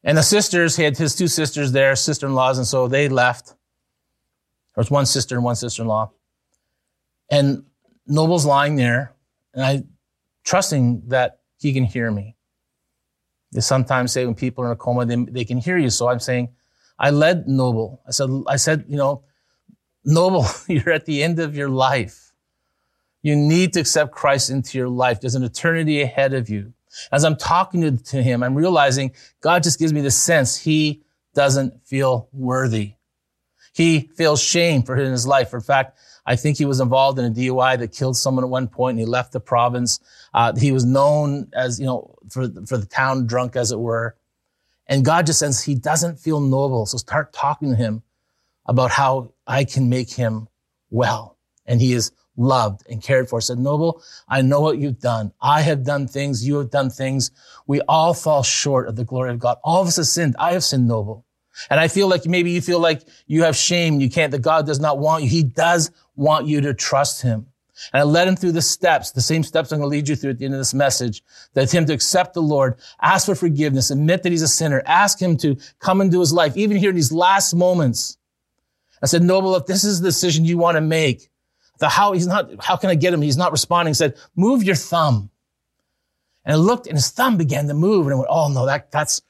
And 0.04 0.16
the 0.16 0.22
sisters, 0.22 0.76
he 0.76 0.84
had 0.84 0.96
his 0.96 1.14
two 1.14 1.28
sisters 1.28 1.72
there, 1.72 1.94
sister-in-laws, 1.96 2.58
and 2.58 2.66
so 2.66 2.88
they 2.88 3.08
left. 3.08 3.48
There 3.48 4.82
was 4.82 4.90
one 4.90 5.06
sister 5.06 5.34
and 5.34 5.44
one 5.44 5.56
sister-in-law. 5.56 6.12
And 7.30 7.64
Noble's 8.06 8.46
lying 8.46 8.76
there, 8.76 9.14
and 9.52 9.64
I 9.64 9.82
trusting 10.44 11.02
that 11.08 11.40
he 11.58 11.72
can 11.72 11.84
hear 11.84 12.10
me. 12.10 12.36
They 13.52 13.60
sometimes 13.60 14.12
say 14.12 14.24
when 14.24 14.34
people 14.34 14.64
are 14.64 14.68
in 14.68 14.72
a 14.72 14.76
coma, 14.76 15.04
they, 15.04 15.16
they 15.16 15.44
can 15.44 15.58
hear 15.58 15.76
you. 15.76 15.90
So 15.90 16.08
I'm 16.08 16.20
saying, 16.20 16.50
I 16.98 17.10
led 17.10 17.48
Noble. 17.48 18.02
I 18.06 18.12
said, 18.12 18.30
I 18.46 18.56
said, 18.56 18.84
you 18.88 18.96
know, 18.96 19.24
Noble, 20.04 20.46
you're 20.68 20.92
at 20.92 21.06
the 21.06 21.22
end 21.22 21.38
of 21.38 21.56
your 21.56 21.68
life. 21.68 22.32
You 23.22 23.36
need 23.36 23.72
to 23.74 23.80
accept 23.80 24.12
Christ 24.12 24.48
into 24.50 24.78
your 24.78 24.88
life. 24.88 25.20
There's 25.20 25.34
an 25.34 25.42
eternity 25.42 26.00
ahead 26.02 26.34
of 26.34 26.48
you. 26.48 26.72
As 27.12 27.24
I'm 27.24 27.36
talking 27.36 27.80
to, 27.82 27.96
to 27.96 28.22
him, 28.22 28.42
I'm 28.42 28.54
realizing 28.54 29.12
God 29.40 29.62
just 29.62 29.78
gives 29.78 29.92
me 29.92 30.00
the 30.00 30.10
sense 30.10 30.56
he 30.56 31.02
doesn't 31.34 31.86
feel 31.86 32.28
worthy. 32.32 32.94
He 33.74 34.10
feels 34.16 34.42
shame 34.42 34.82
for 34.82 34.96
his 34.96 35.26
life. 35.26 35.54
In 35.54 35.60
fact, 35.60 35.98
I 36.26 36.36
think 36.36 36.58
he 36.58 36.64
was 36.64 36.80
involved 36.80 37.18
in 37.18 37.24
a 37.24 37.30
DUI 37.30 37.78
that 37.78 37.92
killed 37.92 38.16
someone 38.16 38.44
at 38.44 38.50
one 38.50 38.68
point 38.68 38.94
and 38.94 39.00
he 39.00 39.06
left 39.06 39.32
the 39.32 39.40
province. 39.40 40.00
Uh, 40.34 40.52
he 40.54 40.72
was 40.72 40.84
known 40.84 41.48
as, 41.54 41.80
you 41.80 41.86
know, 41.86 42.14
for, 42.30 42.48
for 42.66 42.76
the 42.76 42.86
town 42.86 43.26
drunk, 43.26 43.56
as 43.56 43.72
it 43.72 43.78
were. 43.78 44.16
And 44.88 45.04
God 45.04 45.26
just 45.26 45.38
says 45.38 45.62
he 45.62 45.74
doesn't 45.74 46.18
feel 46.18 46.40
noble. 46.40 46.86
So 46.86 46.98
start 46.98 47.32
talking 47.32 47.70
to 47.70 47.76
him 47.76 48.02
about 48.66 48.90
how 48.90 49.32
I 49.46 49.64
can 49.64 49.88
make 49.88 50.10
him 50.10 50.48
well. 50.90 51.38
And 51.64 51.80
he 51.80 51.92
is 51.92 52.12
loved 52.38 52.82
and 52.88 53.02
cared 53.02 53.28
for. 53.28 53.40
Said, 53.40 53.58
Noble, 53.58 54.02
I 54.28 54.40
know 54.40 54.60
what 54.60 54.78
you've 54.78 55.00
done. 55.00 55.32
I 55.40 55.62
have 55.62 55.84
done 55.84 56.06
things. 56.08 56.46
You 56.46 56.58
have 56.58 56.70
done 56.70 56.88
things. 56.88 57.30
We 57.66 57.80
all 57.82 58.14
fall 58.14 58.42
short 58.42 58.88
of 58.88 58.96
the 58.96 59.04
glory 59.04 59.30
of 59.30 59.38
God. 59.38 59.58
All 59.62 59.82
of 59.82 59.88
us 59.88 59.96
have 59.96 60.06
sinned. 60.06 60.36
I 60.38 60.52
have 60.52 60.64
sinned, 60.64 60.88
Noble. 60.88 61.26
And 61.70 61.80
I 61.80 61.88
feel 61.88 62.08
like 62.08 62.24
maybe 62.24 62.52
you 62.52 62.60
feel 62.60 62.78
like 62.78 63.02
you 63.26 63.42
have 63.42 63.56
shame. 63.56 64.00
You 64.00 64.08
can't, 64.08 64.30
that 64.30 64.42
God 64.42 64.64
does 64.64 64.80
not 64.80 64.98
want 64.98 65.24
you. 65.24 65.30
He 65.30 65.42
does 65.42 65.90
want 66.14 66.46
you 66.46 66.60
to 66.62 66.72
trust 66.72 67.22
him. 67.22 67.48
And 67.92 68.00
I 68.00 68.04
led 68.04 68.26
him 68.26 68.36
through 68.36 68.52
the 68.52 68.62
steps, 68.62 69.12
the 69.12 69.20
same 69.20 69.44
steps 69.44 69.70
I'm 69.70 69.78
going 69.78 69.90
to 69.90 69.96
lead 69.96 70.08
you 70.08 70.16
through 70.16 70.30
at 70.30 70.38
the 70.38 70.44
end 70.44 70.54
of 70.54 70.60
this 70.60 70.74
message, 70.74 71.22
that 71.54 71.72
him 71.72 71.86
to 71.86 71.92
accept 71.92 72.34
the 72.34 72.42
Lord, 72.42 72.76
ask 73.00 73.26
for 73.26 73.34
forgiveness, 73.34 73.90
admit 73.90 74.24
that 74.24 74.32
he's 74.32 74.42
a 74.42 74.48
sinner, 74.48 74.82
ask 74.84 75.20
him 75.20 75.36
to 75.38 75.56
come 75.78 76.00
into 76.00 76.18
his 76.18 76.32
life, 76.32 76.56
even 76.56 76.76
here 76.76 76.90
in 76.90 76.96
these 76.96 77.12
last 77.12 77.54
moments. 77.54 78.18
I 79.00 79.06
said, 79.06 79.22
Noble, 79.22 79.54
if 79.54 79.66
this 79.66 79.84
is 79.84 80.00
the 80.00 80.08
decision 80.08 80.44
you 80.44 80.58
want 80.58 80.76
to 80.76 80.80
make, 80.80 81.30
the 81.78 81.88
how, 81.88 82.12
he's 82.12 82.26
not, 82.26 82.50
how 82.64 82.76
can 82.76 82.90
I 82.90 82.94
get 82.94 83.12
him? 83.12 83.22
He's 83.22 83.36
not 83.36 83.52
responding. 83.52 83.90
He 83.90 83.94
said, 83.96 84.16
move 84.36 84.62
your 84.62 84.74
thumb. 84.74 85.30
And 86.44 86.54
I 86.54 86.56
looked 86.56 86.86
and 86.86 86.96
his 86.96 87.10
thumb 87.10 87.36
began 87.36 87.68
to 87.68 87.74
move 87.74 88.06
and 88.06 88.14
I 88.14 88.16
went, 88.16 88.28
oh 88.30 88.48
no, 88.48 88.66
that, 88.66 88.90
that's, 88.90 89.22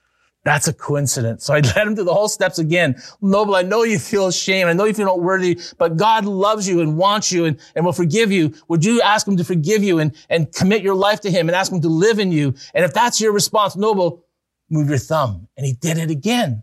that's 0.45 0.69
a 0.69 0.73
coincidence. 0.73 1.45
So 1.49 1.55
I 1.55 1.61
led 1.61 1.87
him 1.87 1.95
through 1.95 2.05
the 2.05 2.15
whole 2.15 2.29
steps 2.29 2.59
again. 2.59 3.01
Noble, 3.21 3.57
I 3.57 3.63
know 3.63 3.83
you 3.83 3.99
feel 3.99 4.31
shame. 4.31 4.67
I 4.67 4.73
know 4.73 4.85
you 4.85 4.95
feel 4.95 5.07
not 5.07 5.21
worthy, 5.21 5.61
but 5.79 5.97
God 5.97 6.25
loves 6.25 6.69
you 6.69 6.81
and 6.81 6.97
wants 6.97 7.33
you 7.33 7.45
and, 7.47 7.59
and 7.75 7.85
will 7.85 7.93
forgive 7.93 8.31
you. 8.31 8.55
Would 8.69 8.85
you 8.85 9.01
ask 9.03 9.27
him 9.27 9.37
to 9.37 9.45
forgive 9.45 9.83
you 9.83 9.99
and, 9.99 10.15
and 10.31 10.53
commit 10.55 10.83
your 10.83 10.95
life 10.95 11.21
to 11.23 11.31
him 11.31 11.49
and 11.49 11.57
ask 11.57 11.73
him 11.73 11.81
to 11.81 11.89
live 11.89 12.19
in 12.19 12.33
you? 12.33 12.55
And 12.75 12.85
if 12.85 12.95
that's 12.95 13.21
your 13.21 13.33
response, 13.33 13.77
Noble, 13.77 14.25
move 14.71 14.89
your 14.89 14.99
thumb. 14.99 15.49
And 15.57 15.67
he 15.67 15.73
did 15.73 15.99
it 15.99 16.11
again. 16.11 16.63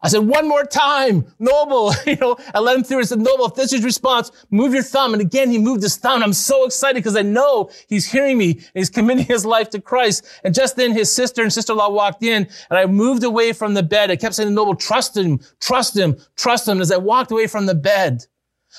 I 0.00 0.08
said, 0.08 0.18
one 0.18 0.48
more 0.48 0.64
time, 0.64 1.26
Noble, 1.40 1.92
you 2.06 2.16
know, 2.16 2.36
I 2.54 2.60
let 2.60 2.76
him 2.76 2.84
through. 2.84 3.00
I 3.00 3.02
said, 3.02 3.18
Noble, 3.18 3.46
if 3.46 3.54
this 3.54 3.72
is 3.72 3.82
response, 3.82 4.30
move 4.50 4.72
your 4.72 4.82
thumb. 4.82 5.12
And 5.12 5.20
again, 5.20 5.50
he 5.50 5.58
moved 5.58 5.82
his 5.82 5.96
thumb. 5.96 6.22
I'm 6.22 6.32
so 6.32 6.64
excited 6.64 6.96
because 7.02 7.16
I 7.16 7.22
know 7.22 7.70
he's 7.88 8.10
hearing 8.10 8.38
me 8.38 8.52
and 8.52 8.70
he's 8.74 8.90
committing 8.90 9.24
his 9.24 9.44
life 9.44 9.70
to 9.70 9.80
Christ. 9.80 10.24
And 10.44 10.54
just 10.54 10.76
then 10.76 10.92
his 10.92 11.10
sister 11.10 11.42
and 11.42 11.52
sister-in-law 11.52 11.90
walked 11.90 12.22
in 12.22 12.48
and 12.70 12.78
I 12.78 12.86
moved 12.86 13.24
away 13.24 13.52
from 13.52 13.74
the 13.74 13.82
bed. 13.82 14.10
I 14.10 14.16
kept 14.16 14.36
saying 14.36 14.48
to 14.48 14.54
Noble, 14.54 14.76
trust 14.76 15.16
him, 15.16 15.40
trust 15.60 15.96
him, 15.96 16.16
trust 16.36 16.68
him. 16.68 16.80
As 16.80 16.92
I 16.92 16.96
walked 16.96 17.32
away 17.32 17.48
from 17.48 17.66
the 17.66 17.74
bed, 17.74 18.24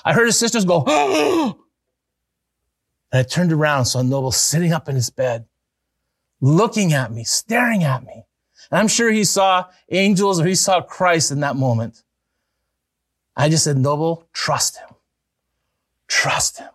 I 0.06 0.14
heard 0.14 0.26
his 0.26 0.40
sisters 0.40 0.64
go, 0.64 0.86
and 3.12 3.20
I 3.20 3.24
turned 3.24 3.52
around, 3.52 3.86
saw 3.86 4.02
Noble 4.02 4.32
sitting 4.32 4.72
up 4.72 4.88
in 4.88 4.96
his 4.96 5.10
bed, 5.10 5.48
looking 6.40 6.94
at 6.94 7.12
me, 7.12 7.26
staring 7.26 7.84
at 7.84 8.06
me. 8.06 8.24
And 8.72 8.80
I'm 8.80 8.88
sure 8.88 9.12
he 9.12 9.24
saw 9.24 9.66
angels 9.90 10.40
or 10.40 10.46
he 10.46 10.56
saw 10.56 10.82
Christ 10.82 11.32
in 11.32 11.40
that 11.40 11.56
moment. 11.56 12.04
I 13.36 13.50
just 13.50 13.64
said, 13.64 13.78
Noble, 13.78 14.28
trust 14.34 14.78
him. 14.78 14.90
Trust 16.08 16.60
him. 16.60 16.70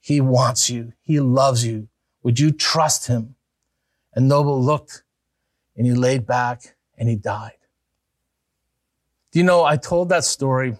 He 0.00 0.20
wants 0.20 0.68
you. 0.68 0.92
He 1.00 1.18
loves 1.20 1.64
you. 1.64 1.88
Would 2.22 2.38
you 2.38 2.52
trust 2.52 3.06
him? 3.06 3.34
And 4.14 4.28
Noble 4.28 4.62
looked 4.62 5.02
and 5.76 5.86
he 5.86 5.94
laid 5.94 6.26
back 6.26 6.76
and 6.96 7.08
he 7.08 7.16
died. 7.16 7.52
Do 9.32 9.38
you 9.38 9.44
know, 9.44 9.64
I 9.64 9.76
told 9.76 10.10
that 10.10 10.24
story 10.24 10.76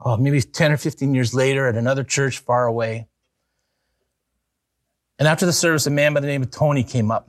oh, 0.00 0.16
maybe 0.16 0.40
10 0.40 0.72
or 0.72 0.76
15 0.76 1.14
years 1.14 1.34
later 1.34 1.66
at 1.66 1.76
another 1.76 2.04
church 2.04 2.38
far 2.38 2.66
away. 2.66 3.08
And 5.18 5.26
after 5.26 5.46
the 5.46 5.52
service, 5.52 5.86
a 5.86 5.90
man 5.90 6.14
by 6.14 6.20
the 6.20 6.26
name 6.26 6.42
of 6.42 6.50
Tony 6.50 6.84
came 6.84 7.10
up. 7.10 7.28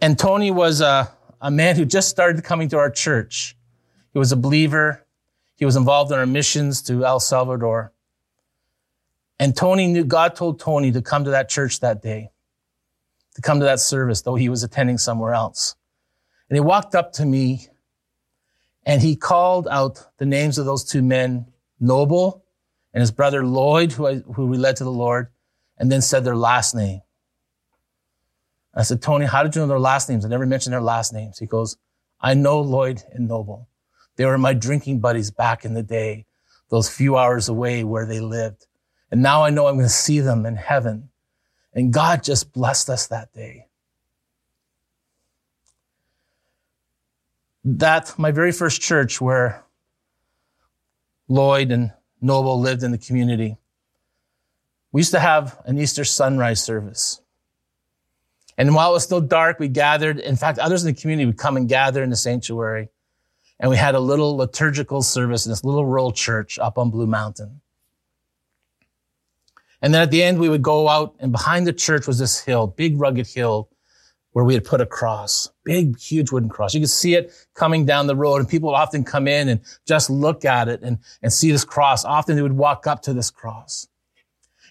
And 0.00 0.18
Tony 0.18 0.50
was 0.50 0.80
a, 0.80 1.10
a 1.40 1.50
man 1.50 1.76
who 1.76 1.84
just 1.84 2.08
started 2.08 2.42
coming 2.44 2.68
to 2.68 2.78
our 2.78 2.90
church. 2.90 3.56
He 4.12 4.18
was 4.18 4.32
a 4.32 4.36
believer. 4.36 5.04
He 5.56 5.64
was 5.64 5.76
involved 5.76 6.12
in 6.12 6.18
our 6.18 6.26
missions 6.26 6.82
to 6.82 7.04
El 7.04 7.20
Salvador. 7.20 7.92
And 9.40 9.56
Tony 9.56 9.86
knew, 9.86 10.04
God 10.04 10.34
told 10.34 10.60
Tony 10.60 10.92
to 10.92 11.02
come 11.02 11.24
to 11.24 11.30
that 11.30 11.48
church 11.48 11.80
that 11.80 12.02
day, 12.02 12.30
to 13.34 13.42
come 13.42 13.60
to 13.60 13.64
that 13.64 13.80
service, 13.80 14.22
though 14.22 14.34
he 14.34 14.48
was 14.48 14.62
attending 14.62 14.98
somewhere 14.98 15.34
else. 15.34 15.76
And 16.48 16.56
he 16.56 16.60
walked 16.60 16.94
up 16.94 17.12
to 17.14 17.26
me 17.26 17.68
and 18.84 19.02
he 19.02 19.16
called 19.16 19.68
out 19.68 20.06
the 20.18 20.26
names 20.26 20.58
of 20.58 20.64
those 20.64 20.84
two 20.84 21.02
men, 21.02 21.46
Noble 21.78 22.44
and 22.92 23.00
his 23.00 23.10
brother 23.10 23.44
Lloyd, 23.44 23.92
who, 23.92 24.06
I, 24.06 24.14
who 24.16 24.46
we 24.46 24.56
led 24.56 24.76
to 24.76 24.84
the 24.84 24.90
Lord, 24.90 25.28
and 25.76 25.92
then 25.92 26.02
said 26.02 26.24
their 26.24 26.36
last 26.36 26.74
name. 26.74 27.02
I 28.74 28.82
said, 28.82 29.02
Tony, 29.02 29.26
how 29.26 29.42
did 29.42 29.54
you 29.54 29.62
know 29.62 29.66
their 29.66 29.78
last 29.78 30.08
names? 30.08 30.24
I 30.24 30.28
never 30.28 30.46
mentioned 30.46 30.72
their 30.72 30.80
last 30.80 31.12
names. 31.12 31.38
He 31.38 31.46
goes, 31.46 31.76
I 32.20 32.34
know 32.34 32.60
Lloyd 32.60 33.02
and 33.12 33.28
Noble. 33.28 33.68
They 34.16 34.26
were 34.26 34.38
my 34.38 34.52
drinking 34.52 35.00
buddies 35.00 35.30
back 35.30 35.64
in 35.64 35.74
the 35.74 35.82
day, 35.82 36.26
those 36.70 36.88
few 36.88 37.16
hours 37.16 37.48
away 37.48 37.84
where 37.84 38.06
they 38.06 38.20
lived. 38.20 38.66
And 39.10 39.22
now 39.22 39.42
I 39.42 39.50
know 39.50 39.66
I'm 39.66 39.76
going 39.76 39.86
to 39.86 39.88
see 39.88 40.20
them 40.20 40.44
in 40.44 40.56
heaven. 40.56 41.10
And 41.72 41.92
God 41.92 42.22
just 42.22 42.52
blessed 42.52 42.90
us 42.90 43.06
that 43.06 43.32
day. 43.32 43.66
That, 47.64 48.18
my 48.18 48.32
very 48.32 48.52
first 48.52 48.80
church 48.80 49.20
where 49.20 49.64
Lloyd 51.28 51.70
and 51.70 51.92
Noble 52.20 52.60
lived 52.60 52.82
in 52.82 52.90
the 52.90 52.98
community, 52.98 53.58
we 54.90 55.00
used 55.00 55.12
to 55.12 55.20
have 55.20 55.60
an 55.64 55.78
Easter 55.78 56.04
sunrise 56.04 56.62
service. 56.62 57.20
And 58.58 58.74
while 58.74 58.90
it 58.90 58.94
was 58.94 59.04
still 59.04 59.20
dark, 59.20 59.60
we 59.60 59.68
gathered. 59.68 60.18
In 60.18 60.34
fact, 60.34 60.58
others 60.58 60.84
in 60.84 60.92
the 60.92 61.00
community 61.00 61.26
would 61.26 61.38
come 61.38 61.56
and 61.56 61.68
gather 61.68 62.02
in 62.02 62.10
the 62.10 62.16
sanctuary. 62.16 62.88
And 63.60 63.70
we 63.70 63.76
had 63.76 63.94
a 63.94 64.00
little 64.00 64.36
liturgical 64.36 65.00
service 65.02 65.46
in 65.46 65.50
this 65.50 65.64
little 65.64 65.86
rural 65.86 66.12
church 66.12 66.58
up 66.58 66.76
on 66.76 66.90
Blue 66.90 67.06
Mountain. 67.06 67.60
And 69.80 69.94
then 69.94 70.02
at 70.02 70.10
the 70.10 70.24
end, 70.24 70.40
we 70.40 70.48
would 70.48 70.62
go 70.62 70.88
out 70.88 71.14
and 71.20 71.30
behind 71.30 71.68
the 71.68 71.72
church 71.72 72.08
was 72.08 72.18
this 72.18 72.40
hill, 72.40 72.66
big 72.66 73.00
rugged 73.00 73.28
hill, 73.28 73.68
where 74.32 74.44
we 74.44 74.54
had 74.54 74.64
put 74.64 74.80
a 74.80 74.86
cross, 74.86 75.48
big, 75.62 75.98
huge 75.98 76.32
wooden 76.32 76.48
cross. 76.48 76.74
You 76.74 76.80
could 76.80 76.90
see 76.90 77.14
it 77.14 77.32
coming 77.54 77.86
down 77.86 78.08
the 78.08 78.16
road 78.16 78.40
and 78.40 78.48
people 78.48 78.70
would 78.70 78.76
often 78.76 79.04
come 79.04 79.28
in 79.28 79.48
and 79.48 79.60
just 79.86 80.10
look 80.10 80.44
at 80.44 80.68
it 80.68 80.82
and, 80.82 80.98
and 81.22 81.32
see 81.32 81.52
this 81.52 81.64
cross. 81.64 82.04
Often 82.04 82.36
they 82.36 82.42
would 82.42 82.52
walk 82.52 82.88
up 82.88 83.02
to 83.02 83.12
this 83.12 83.30
cross. 83.30 83.86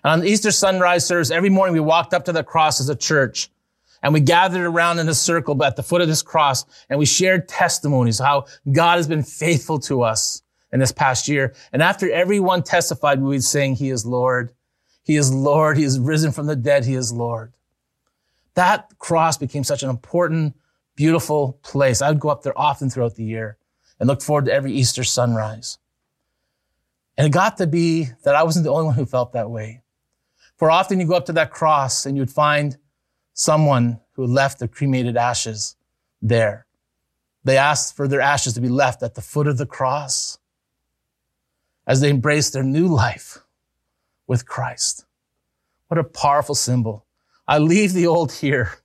And 0.04 0.12
on 0.12 0.20
the 0.20 0.28
Easter 0.28 0.52
sunrise 0.52 1.06
service, 1.06 1.32
every 1.32 1.50
morning 1.50 1.74
we 1.74 1.80
walked 1.80 2.14
up 2.14 2.26
to 2.26 2.34
the 2.34 2.44
cross 2.44 2.82
as 2.82 2.90
a 2.90 2.96
church 2.96 3.50
and 4.04 4.14
we 4.14 4.20
gathered 4.20 4.66
around 4.66 5.00
in 5.00 5.10
a 5.10 5.14
circle 5.14 5.62
at 5.64 5.76
the 5.76 5.84
foot 5.84 6.02
of 6.02 6.08
this 6.08 6.22
cross 6.22 6.66
and 6.90 7.00
we 7.00 7.06
shared 7.06 7.48
testimonies 7.48 8.20
how 8.20 8.46
God 8.72 8.98
has 8.98 9.08
been 9.08 9.24
faithful 9.24 9.80
to 9.82 10.02
us 10.02 10.42
in 10.72 10.80
this 10.80 10.92
past 10.92 11.28
year. 11.28 11.54
And 11.72 11.82
after 11.82 12.12
everyone 12.12 12.64
testified, 12.64 13.22
we 13.22 13.30
would 13.30 13.44
sing, 13.44 13.76
He 13.76 13.90
is 13.90 14.06
Lord. 14.06 14.54
He 15.04 15.16
is 15.16 15.34
Lord. 15.34 15.78
He 15.78 15.84
is 15.84 16.00
risen 16.00 16.32
from 16.32 16.48
the 16.48 16.56
dead. 16.56 16.86
He 16.86 16.96
is 16.96 17.12
Lord. 17.12 17.54
That 18.56 18.98
cross 18.98 19.38
became 19.38 19.64
such 19.64 19.84
an 19.84 19.90
important, 19.90 20.56
beautiful 20.96 21.60
place. 21.64 22.02
I 22.02 22.10
would 22.10 22.20
go 22.20 22.30
up 22.30 22.44
there 22.44 22.60
often 22.60 22.90
throughout 22.90 23.16
the 23.16 23.24
year 23.24 23.58
and 24.00 24.08
look 24.08 24.22
forward 24.22 24.46
to 24.46 24.54
every 24.54 24.74
Easter 24.74 25.04
sunrise. 25.04 25.78
And 27.18 27.26
it 27.26 27.32
got 27.32 27.58
to 27.58 27.68
be 27.68 28.10
that 28.24 28.36
I 28.36 28.44
wasn't 28.44 28.66
the 28.66 28.72
only 28.72 28.86
one 28.86 28.96
who 28.96 29.06
felt 29.06 29.34
that 29.34 29.50
way. 29.50 29.82
For 30.58 30.70
often 30.70 31.00
you 31.00 31.08
go 31.08 31.16
up 31.16 31.26
to 31.28 31.34
that 31.34 31.52
cross 31.52 32.06
and 32.06 32.18
you'd 32.18 32.32
find 32.32 32.78
someone 33.38 34.00
who 34.14 34.26
left 34.26 34.58
their 34.58 34.68
cremated 34.68 35.16
ashes 35.16 35.76
there. 36.22 36.66
They 37.44 37.56
asked 37.56 37.96
for 37.96 38.08
their 38.08 38.20
ashes 38.20 38.56
to 38.56 38.62
be 38.62 38.68
left 38.68 39.04
at 39.04 39.14
the 39.14 39.22
foot 39.22 39.48
of 39.48 39.60
the 39.60 39.68
cross 39.68 40.40
as 41.86 42.02
they 42.02 42.10
embraced 42.10 42.52
their 42.52 42.64
new 42.64 42.88
life 42.88 43.38
with 44.26 44.48
Christ. 44.48 45.06
What 45.88 46.00
a 46.00 46.04
powerful 46.04 46.56
symbol. 46.56 47.06
I 47.48 47.60
leave 47.60 47.94
the 47.94 48.08
old 48.08 48.34
here. 48.34 48.80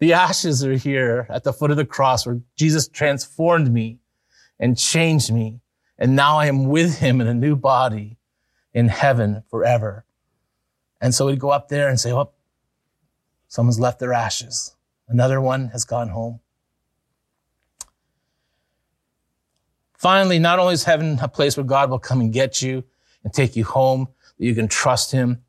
The 0.00 0.12
ashes 0.12 0.62
are 0.62 0.74
here 0.74 1.26
at 1.30 1.42
the 1.42 1.54
foot 1.54 1.70
of 1.70 1.78
the 1.78 1.86
cross 1.86 2.26
where 2.26 2.42
Jesus 2.56 2.86
transformed 2.86 3.72
me 3.72 3.98
and 4.60 4.76
changed 4.76 5.32
me. 5.32 5.60
And 5.98 6.14
now 6.14 6.38
I 6.38 6.46
am 6.46 6.66
with 6.66 6.98
him 6.98 7.22
in 7.22 7.26
a 7.26 7.32
new 7.32 7.56
body 7.56 8.18
in 8.74 8.88
heaven 8.88 9.42
forever. 9.48 10.04
And 11.00 11.14
so 11.14 11.26
we'd 11.26 11.40
go 11.40 11.48
up 11.48 11.68
there 11.68 11.88
and 11.88 11.98
say, 11.98 12.12
oh, 12.12 12.32
someone's 13.48 13.80
left 13.80 13.98
their 13.98 14.12
ashes. 14.12 14.74
Another 15.08 15.40
one 15.40 15.68
has 15.68 15.84
gone 15.84 16.08
home. 16.08 16.40
Finally, 19.96 20.38
not 20.38 20.58
only 20.58 20.74
is 20.74 20.84
heaven 20.84 21.18
a 21.22 21.28
place 21.28 21.56
where 21.56 21.64
God 21.64 21.90
will 21.90 21.98
come 21.98 22.20
and 22.20 22.32
get 22.32 22.60
you 22.60 22.84
and 23.24 23.32
take 23.32 23.56
you 23.56 23.64
home, 23.64 24.08
that 24.38 24.44
you 24.44 24.54
can 24.54 24.68
trust 24.68 25.12
him, 25.12 25.42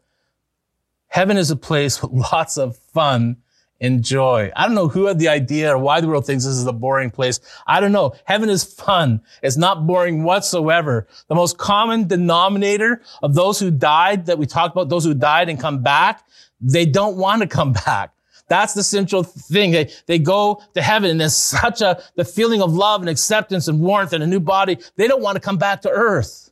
Heaven 1.07 1.38
is 1.38 1.51
a 1.51 1.55
place 1.55 2.01
with 2.01 2.12
lots 2.31 2.57
of 2.57 2.77
fun 2.77 3.38
and 3.79 4.03
joy. 4.03 4.51
I 4.55 4.65
don't 4.65 4.73
know 4.73 4.88
who 4.88 5.05
had 5.05 5.19
the 5.19 5.27
idea 5.27 5.73
or 5.73 5.77
why 5.77 6.01
the 6.01 6.07
world 6.07 6.25
thinks 6.25 6.43
this 6.43 6.55
is 6.55 6.65
a 6.65 6.73
boring 6.73 7.12
place. 7.12 7.39
I 7.67 7.79
don't 7.79 7.91
know. 7.91 8.13
Heaven 8.25 8.49
is 8.49 8.63
fun. 8.63 9.21
It's 9.43 9.55
not 9.57 9.86
boring 9.86 10.23
whatsoever. 10.23 11.07
The 11.27 11.36
most 11.36 11.60
common 11.60 12.07
denominator 12.07 13.03
of 13.21 13.36
those 13.36 13.60
who 13.60 13.69
died 13.69 14.25
that 14.25 14.39
we 14.39 14.47
talked 14.47 14.73
about, 14.73 14.89
those 14.89 15.03
who 15.03 15.13
died 15.13 15.47
and 15.49 15.60
come 15.60 15.83
back, 15.83 16.23
they 16.59 16.85
don't 16.85 17.17
want 17.17 17.41
to 17.41 17.47
come 17.47 17.73
back. 17.73 18.13
That's 18.49 18.73
the 18.73 18.83
central 18.83 19.23
thing. 19.23 19.71
They, 19.71 19.91
they 20.05 20.19
go 20.19 20.61
to 20.73 20.81
heaven 20.81 21.11
and 21.11 21.19
there's 21.19 21.35
such 21.35 21.81
a, 21.81 22.01
the 22.15 22.23
feeling 22.23 22.61
of 22.61 22.73
love 22.73 23.01
and 23.01 23.09
acceptance 23.09 23.67
and 23.67 23.81
warmth 23.81 24.13
and 24.13 24.23
a 24.23 24.27
new 24.27 24.39
body. 24.39 24.77
They 24.95 25.07
don't 25.07 25.21
want 25.21 25.35
to 25.35 25.41
come 25.41 25.57
back 25.57 25.81
to 25.81 25.89
earth. 25.89 26.51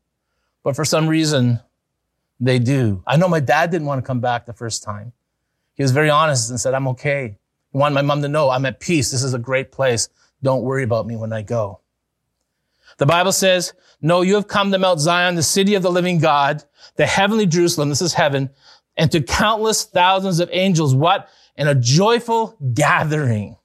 But 0.63 0.75
for 0.75 0.83
some 0.83 1.07
reason, 1.07 1.59
they 2.39 2.59
do. 2.59 3.01
I 3.07 3.15
know 3.15 3.29
my 3.29 3.39
dad 3.39 3.71
didn't 3.71 3.87
want 3.87 4.03
to 4.03 4.05
come 4.05 4.19
back 4.19 4.45
the 4.45 4.53
first 4.53 4.83
time. 4.83 5.13
He 5.75 5.83
was 5.83 5.91
very 5.91 6.09
honest 6.09 6.49
and 6.49 6.59
said, 6.59 6.73
I'm 6.73 6.87
okay. 6.89 7.37
He 7.71 7.77
wanted 7.77 7.95
my 7.95 8.01
mom 8.01 8.21
to 8.23 8.27
know 8.27 8.49
I'm 8.49 8.65
at 8.65 8.79
peace. 8.79 9.11
This 9.11 9.23
is 9.23 9.33
a 9.33 9.39
great 9.39 9.71
place. 9.71 10.09
Don't 10.43 10.63
worry 10.63 10.83
about 10.83 11.07
me 11.07 11.15
when 11.15 11.31
I 11.31 11.43
go. 11.43 11.79
The 12.97 13.05
Bible 13.05 13.31
says, 13.31 13.73
no, 14.01 14.21
you 14.21 14.35
have 14.35 14.47
come 14.47 14.71
to 14.71 14.77
Mount 14.77 14.99
Zion, 14.99 15.35
the 15.35 15.43
city 15.43 15.75
of 15.75 15.83
the 15.83 15.91
living 15.91 16.19
God, 16.19 16.63
the 16.95 17.05
heavenly 17.05 17.45
Jerusalem. 17.45 17.89
This 17.89 18.01
is 18.01 18.13
heaven 18.13 18.49
and 18.97 19.11
to 19.11 19.21
countless 19.21 19.83
thousands 19.83 20.39
of 20.39 20.49
angels. 20.51 20.95
What? 20.95 21.29
In 21.55 21.67
a 21.67 21.75
joyful 21.75 22.57
gathering 22.73 23.55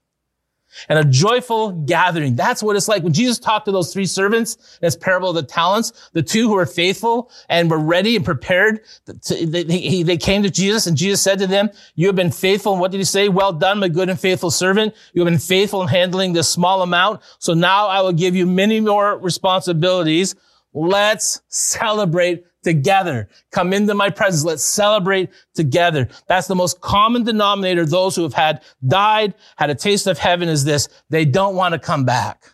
and 0.88 0.98
a 0.98 1.04
joyful 1.04 1.72
gathering. 1.72 2.36
That's 2.36 2.62
what 2.62 2.76
it's 2.76 2.88
like. 2.88 3.02
When 3.02 3.12
Jesus 3.12 3.38
talked 3.38 3.66
to 3.66 3.72
those 3.72 3.92
three 3.92 4.06
servants 4.06 4.78
in 4.80 4.86
his 4.86 4.96
parable 4.96 5.30
of 5.30 5.34
the 5.34 5.42
talents, 5.42 6.10
the 6.12 6.22
two 6.22 6.48
who 6.48 6.54
were 6.54 6.66
faithful 6.66 7.30
and 7.48 7.70
were 7.70 7.78
ready 7.78 8.14
and 8.16 8.24
prepared, 8.24 8.80
to, 9.06 9.46
they, 9.46 10.02
they 10.02 10.16
came 10.16 10.42
to 10.44 10.50
Jesus 10.50 10.86
and 10.86 10.96
Jesus 10.96 11.20
said 11.20 11.38
to 11.40 11.46
them, 11.46 11.70
you 11.96 12.06
have 12.06 12.16
been 12.16 12.30
faithful. 12.30 12.72
And 12.72 12.80
what 12.80 12.92
did 12.92 12.98
he 12.98 13.04
say? 13.04 13.28
Well 13.28 13.52
done, 13.52 13.80
my 13.80 13.88
good 13.88 14.08
and 14.08 14.18
faithful 14.18 14.50
servant. 14.50 14.94
You 15.12 15.24
have 15.24 15.30
been 15.32 15.40
faithful 15.40 15.82
in 15.82 15.88
handling 15.88 16.32
this 16.32 16.48
small 16.48 16.82
amount. 16.82 17.22
So 17.38 17.52
now 17.52 17.88
I 17.88 18.00
will 18.00 18.12
give 18.12 18.36
you 18.36 18.46
many 18.46 18.80
more 18.80 19.18
responsibilities. 19.18 20.36
Let's 20.72 21.42
celebrate 21.48 22.44
together. 22.62 23.28
Come 23.50 23.72
into 23.72 23.94
my 23.94 24.10
presence. 24.10 24.44
Let's 24.44 24.64
celebrate 24.64 25.30
together. 25.54 26.08
That's 26.26 26.46
the 26.46 26.54
most 26.54 26.80
common 26.80 27.24
denominator. 27.24 27.86
Those 27.86 28.16
who 28.16 28.22
have 28.22 28.34
had 28.34 28.62
died, 28.86 29.34
had 29.56 29.70
a 29.70 29.74
taste 29.74 30.06
of 30.06 30.18
heaven 30.18 30.48
is 30.48 30.64
this. 30.64 30.88
They 31.08 31.24
don't 31.24 31.56
want 31.56 31.72
to 31.72 31.78
come 31.78 32.04
back 32.04 32.52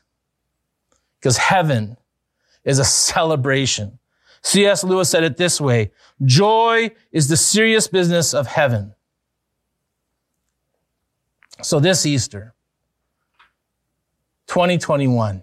because 1.20 1.36
heaven 1.36 1.96
is 2.64 2.78
a 2.78 2.84
celebration. 2.84 3.98
C.S. 4.42 4.84
Lewis 4.84 5.08
said 5.08 5.24
it 5.24 5.36
this 5.36 5.60
way. 5.60 5.90
Joy 6.24 6.92
is 7.10 7.28
the 7.28 7.36
serious 7.36 7.88
business 7.88 8.32
of 8.32 8.46
heaven. 8.46 8.94
So 11.62 11.80
this 11.80 12.06
Easter, 12.06 12.54
2021, 14.46 15.42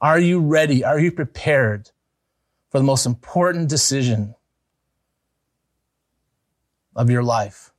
are 0.00 0.18
you 0.18 0.40
ready? 0.40 0.84
Are 0.84 0.98
you 0.98 1.10
prepared 1.10 1.90
for 2.70 2.78
the 2.78 2.84
most 2.84 3.06
important 3.06 3.68
decision 3.68 4.34
of 6.96 7.10
your 7.10 7.22
life. 7.22 7.72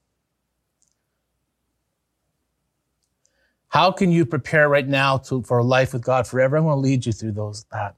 How 3.70 3.92
can 3.92 4.12
you 4.12 4.26
prepare 4.26 4.70
right 4.70 4.88
now 4.88 5.18
to, 5.18 5.42
for 5.42 5.58
a 5.58 5.64
life 5.64 5.94
with 5.94 6.04
God 6.04 6.26
forever? 6.26 6.56
I 6.58 6.62
want 6.62 6.78
to 6.78 6.80
lead 6.80 7.06
you 7.06 7.12
through 7.12 7.34
those, 7.34 7.66
that. 7.72 7.96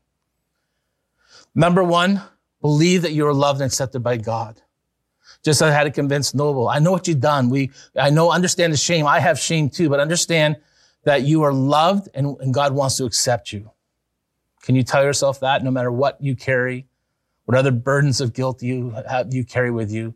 Number 1.53 1.83
one, 1.83 2.21
believe 2.61 3.03
that 3.03 3.11
you 3.11 3.27
are 3.27 3.33
loved 3.33 3.61
and 3.61 3.67
accepted 3.67 3.99
by 3.99 4.17
God. 4.17 4.61
Just 5.43 5.61
as 5.61 5.69
I 5.69 5.71
had 5.71 5.83
to 5.83 5.91
convince 5.91 6.33
Noble, 6.33 6.67
I 6.67 6.79
know 6.79 6.91
what 6.91 7.07
you've 7.07 7.19
done. 7.19 7.49
We, 7.49 7.71
I 7.95 8.09
know, 8.09 8.31
understand 8.31 8.73
the 8.73 8.77
shame. 8.77 9.05
I 9.05 9.19
have 9.19 9.39
shame 9.39 9.69
too, 9.69 9.89
but 9.89 9.99
understand 9.99 10.57
that 11.03 11.21
you 11.21 11.43
are 11.43 11.53
loved 11.53 12.09
and, 12.13 12.35
and 12.39 12.53
God 12.53 12.73
wants 12.73 12.97
to 12.97 13.05
accept 13.05 13.53
you. 13.53 13.71
Can 14.63 14.75
you 14.75 14.83
tell 14.83 15.03
yourself 15.03 15.39
that 15.39 15.63
no 15.63 15.71
matter 15.71 15.91
what 15.91 16.21
you 16.21 16.35
carry, 16.35 16.87
what 17.45 17.57
other 17.57 17.71
burdens 17.71 18.21
of 18.21 18.33
guilt 18.33 18.61
you 18.61 18.91
have, 19.09 19.33
you 19.33 19.43
carry 19.43 19.71
with 19.71 19.91
you? 19.91 20.13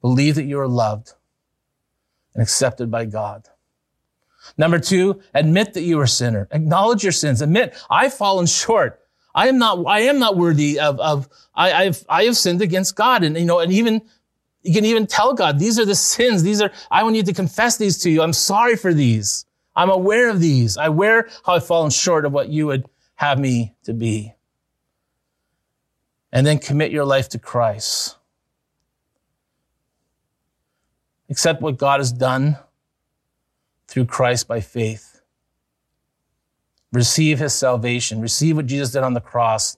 Believe 0.00 0.36
that 0.36 0.44
you 0.44 0.58
are 0.58 0.68
loved 0.68 1.12
and 2.34 2.42
accepted 2.42 2.90
by 2.90 3.04
God. 3.04 3.48
Number 4.56 4.78
two, 4.78 5.20
admit 5.34 5.74
that 5.74 5.82
you 5.82 6.00
are 6.00 6.04
a 6.04 6.08
sinner. 6.08 6.48
Acknowledge 6.50 7.02
your 7.02 7.12
sins. 7.12 7.42
Admit, 7.42 7.76
I've 7.88 8.14
fallen 8.14 8.46
short. 8.46 9.00
I 9.34 9.48
am 9.48 9.58
not, 9.58 9.84
I 9.86 10.00
am 10.00 10.18
not 10.18 10.36
worthy 10.36 10.78
of, 10.80 10.98
of, 11.00 11.28
I, 11.54 11.72
I've, 11.72 12.04
I 12.08 12.24
have 12.24 12.36
sinned 12.36 12.60
against 12.60 12.96
God. 12.96 13.22
And, 13.22 13.36
you 13.36 13.44
know, 13.44 13.60
and 13.60 13.72
even, 13.72 14.02
you 14.62 14.74
can 14.74 14.84
even 14.84 15.06
tell 15.06 15.34
God, 15.34 15.58
these 15.58 15.78
are 15.78 15.84
the 15.84 15.94
sins. 15.94 16.42
These 16.42 16.60
are, 16.60 16.70
I 16.90 17.02
want 17.02 17.16
you 17.16 17.22
to 17.22 17.32
confess 17.32 17.76
these 17.76 17.98
to 17.98 18.10
you. 18.10 18.22
I'm 18.22 18.32
sorry 18.32 18.76
for 18.76 18.92
these. 18.92 19.46
I'm 19.74 19.90
aware 19.90 20.28
of 20.28 20.40
these. 20.40 20.76
I 20.76 20.86
aware 20.86 21.28
how 21.46 21.54
I've 21.54 21.66
fallen 21.66 21.90
short 21.90 22.24
of 22.24 22.32
what 22.32 22.48
you 22.48 22.66
would 22.66 22.84
have 23.16 23.38
me 23.38 23.74
to 23.84 23.92
be. 23.92 24.34
And 26.32 26.46
then 26.46 26.58
commit 26.58 26.92
your 26.92 27.04
life 27.04 27.28
to 27.30 27.38
Christ. 27.38 28.16
Accept 31.28 31.62
what 31.62 31.78
God 31.78 32.00
has 32.00 32.12
done 32.12 32.58
through 33.88 34.06
Christ 34.06 34.48
by 34.48 34.60
faith. 34.60 35.20
Receive 36.92 37.38
his 37.38 37.54
salvation. 37.54 38.20
Receive 38.20 38.56
what 38.56 38.66
Jesus 38.66 38.92
did 38.92 39.02
on 39.02 39.14
the 39.14 39.20
cross. 39.20 39.76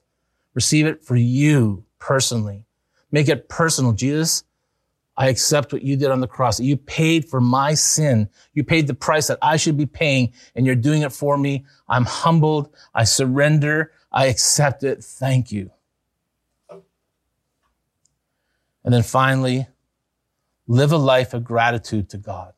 Receive 0.53 0.85
it 0.85 1.03
for 1.03 1.15
you 1.15 1.85
personally. 1.99 2.65
Make 3.11 3.29
it 3.29 3.47
personal. 3.47 3.93
Jesus, 3.93 4.43
I 5.17 5.29
accept 5.29 5.71
what 5.71 5.81
you 5.81 5.95
did 5.95 6.11
on 6.11 6.19
the 6.19 6.27
cross. 6.27 6.59
You 6.59 6.77
paid 6.77 7.29
for 7.29 7.39
my 7.39 7.73
sin. 7.73 8.29
You 8.53 8.63
paid 8.63 8.87
the 8.87 8.93
price 8.93 9.27
that 9.27 9.39
I 9.41 9.57
should 9.57 9.77
be 9.77 9.85
paying, 9.85 10.33
and 10.55 10.65
you're 10.65 10.75
doing 10.75 11.03
it 11.03 11.13
for 11.13 11.37
me. 11.37 11.65
I'm 11.87 12.05
humbled. 12.05 12.73
I 12.93 13.05
surrender. 13.05 13.93
I 14.11 14.25
accept 14.27 14.83
it. 14.83 15.03
Thank 15.03 15.51
you. 15.51 15.71
And 18.83 18.93
then 18.93 19.03
finally, 19.03 19.67
live 20.67 20.91
a 20.91 20.97
life 20.97 21.33
of 21.33 21.43
gratitude 21.43 22.09
to 22.09 22.17
God. 22.17 22.53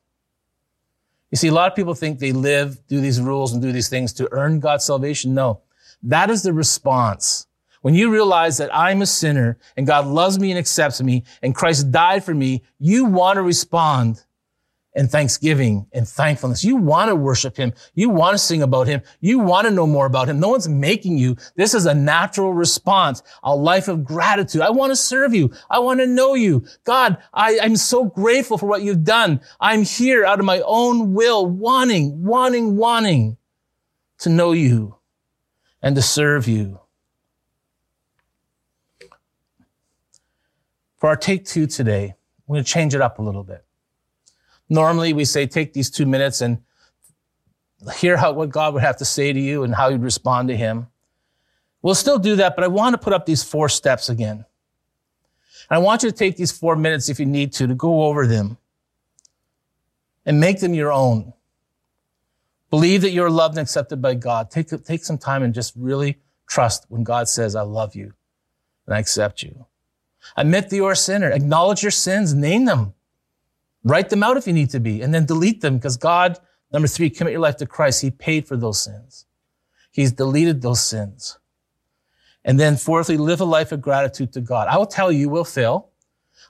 You 1.31 1.37
see, 1.37 1.47
a 1.47 1.53
lot 1.53 1.69
of 1.69 1.75
people 1.75 1.93
think 1.93 2.19
they 2.19 2.31
live, 2.31 2.85
do 2.87 3.01
these 3.01 3.19
rules 3.19 3.53
and 3.53 3.61
do 3.61 3.71
these 3.71 3.89
things 3.89 4.13
to 4.13 4.27
earn 4.31 4.59
God's 4.59 4.85
salvation. 4.85 5.33
No, 5.33 5.61
that 6.03 6.29
is 6.29 6.43
the 6.43 6.53
response 6.53 7.46
when 7.87 7.95
you 7.95 8.11
realize 8.11 8.57
that 8.57 8.69
I'm 8.75 9.01
a 9.01 9.05
sinner 9.05 9.57
and 9.77 9.87
God 9.87 10.07
loves 10.07 10.37
me 10.37 10.51
and 10.51 10.59
accepts 10.59 11.01
me 11.01 11.23
and 11.41 11.55
Christ 11.55 11.89
died 11.89 12.21
for 12.21 12.33
me, 12.33 12.63
you 12.79 13.05
want 13.05 13.37
to 13.37 13.41
respond 13.41 14.25
in 14.93 15.07
thanksgiving 15.07 15.87
and 15.93 16.05
thankfulness. 16.05 16.65
You 16.65 16.75
want 16.75 17.07
to 17.07 17.15
worship 17.15 17.55
him. 17.55 17.71
You 17.93 18.09
want 18.09 18.33
to 18.33 18.39
sing 18.39 18.61
about 18.61 18.87
him. 18.87 19.03
You 19.21 19.39
want 19.39 19.67
to 19.67 19.73
know 19.73 19.87
more 19.87 20.05
about 20.05 20.27
him. 20.27 20.37
No 20.37 20.49
one's 20.49 20.67
making 20.67 21.17
you. 21.17 21.37
This 21.55 21.73
is 21.73 21.85
a 21.85 21.93
natural 21.93 22.53
response, 22.53 23.23
a 23.41 23.55
life 23.55 23.87
of 23.87 24.03
gratitude. 24.03 24.63
I 24.63 24.71
want 24.71 24.91
to 24.91 24.97
serve 24.97 25.33
you. 25.33 25.53
I 25.69 25.79
want 25.79 26.01
to 26.01 26.07
know 26.07 26.33
you. 26.33 26.65
God, 26.83 27.15
I, 27.33 27.57
I'm 27.61 27.77
so 27.77 28.03
grateful 28.03 28.57
for 28.57 28.65
what 28.65 28.81
you've 28.81 29.05
done. 29.05 29.39
I'm 29.61 29.83
here 29.83 30.25
out 30.25 30.39
of 30.39 30.45
my 30.45 30.59
own 30.65 31.13
will, 31.13 31.45
wanting, 31.45 32.25
wanting, 32.25 32.75
wanting 32.75 33.37
to 34.17 34.29
know 34.29 34.51
you 34.51 34.97
and 35.81 35.95
to 35.95 36.01
serve 36.01 36.49
you. 36.49 36.81
For 40.97 41.07
our 41.07 41.15
take 41.15 41.45
two 41.45 41.67
today, 41.67 42.15
we're 42.45 42.55
going 42.55 42.65
to 42.65 42.71
change 42.71 42.95
it 42.95 43.01
up 43.01 43.19
a 43.19 43.21
little 43.21 43.43
bit. 43.43 43.63
Normally 44.69 45.13
we 45.13 45.25
say, 45.25 45.45
take 45.45 45.73
these 45.73 45.89
two 45.89 46.05
minutes 46.05 46.41
and 46.41 46.59
hear 47.95 48.17
how, 48.17 48.33
what 48.33 48.49
God 48.49 48.73
would 48.73 48.83
have 48.83 48.97
to 48.97 49.05
say 49.05 49.31
to 49.31 49.39
you 49.39 49.63
and 49.63 49.75
how 49.75 49.89
you'd 49.89 50.01
respond 50.01 50.49
to 50.49 50.57
him. 50.57 50.87
We'll 51.81 51.95
still 51.95 52.17
do 52.17 52.35
that, 52.37 52.55
but 52.55 52.63
I 52.63 52.67
want 52.67 52.93
to 52.93 52.97
put 52.97 53.13
up 53.13 53.25
these 53.25 53.43
four 53.43 53.69
steps 53.69 54.09
again. 54.09 54.45
And 55.69 55.75
I 55.75 55.77
want 55.77 56.03
you 56.03 56.09
to 56.09 56.15
take 56.15 56.35
these 56.35 56.51
four 56.51 56.75
minutes 56.75 57.09
if 57.09 57.19
you 57.19 57.25
need 57.25 57.53
to, 57.53 57.67
to 57.67 57.75
go 57.75 58.03
over 58.05 58.25
them 58.25 58.57
and 60.25 60.39
make 60.39 60.59
them 60.59 60.73
your 60.73 60.91
own. 60.91 61.33
Believe 62.69 63.01
that 63.01 63.11
you're 63.11 63.29
loved 63.29 63.57
and 63.57 63.63
accepted 63.63 64.01
by 64.01 64.15
God. 64.15 64.51
Take, 64.51 64.69
take 64.83 65.03
some 65.03 65.17
time 65.17 65.43
and 65.43 65.53
just 65.53 65.73
really 65.77 66.17
trust 66.47 66.85
when 66.89 67.03
God 67.03 67.29
says, 67.29 67.55
I 67.55 67.61
love 67.61 67.95
you 67.95 68.13
and 68.85 68.95
I 68.95 68.99
accept 68.99 69.43
you. 69.43 69.67
Admit 70.35 70.69
that 70.69 70.75
you're 70.75 70.91
a 70.91 70.95
sinner. 70.95 71.31
Acknowledge 71.31 71.81
your 71.81 71.91
sins. 71.91 72.33
Name 72.33 72.65
them. 72.65 72.93
Write 73.83 74.09
them 74.09 74.23
out 74.23 74.37
if 74.37 74.47
you 74.47 74.53
need 74.53 74.69
to 74.71 74.79
be, 74.79 75.01
and 75.01 75.13
then 75.13 75.25
delete 75.25 75.61
them 75.61 75.77
because 75.77 75.95
God, 75.95 76.37
number 76.73 76.87
three, 76.87 77.09
commit 77.09 77.31
your 77.31 77.41
life 77.41 77.57
to 77.57 77.65
Christ. 77.65 78.01
He 78.01 78.11
paid 78.11 78.47
for 78.47 78.57
those 78.57 78.81
sins. 78.81 79.25
He's 79.91 80.11
deleted 80.11 80.61
those 80.61 80.81
sins. 80.81 81.39
And 82.43 82.59
then 82.59 82.77
fourthly, 82.77 83.17
live 83.17 83.41
a 83.41 83.45
life 83.45 83.71
of 83.71 83.81
gratitude 83.81 84.33
to 84.33 84.41
God. 84.41 84.67
I 84.67 84.77
will 84.77 84.85
tell 84.85 85.11
you, 85.11 85.19
you 85.19 85.29
will 85.29 85.45
fail. 85.45 85.89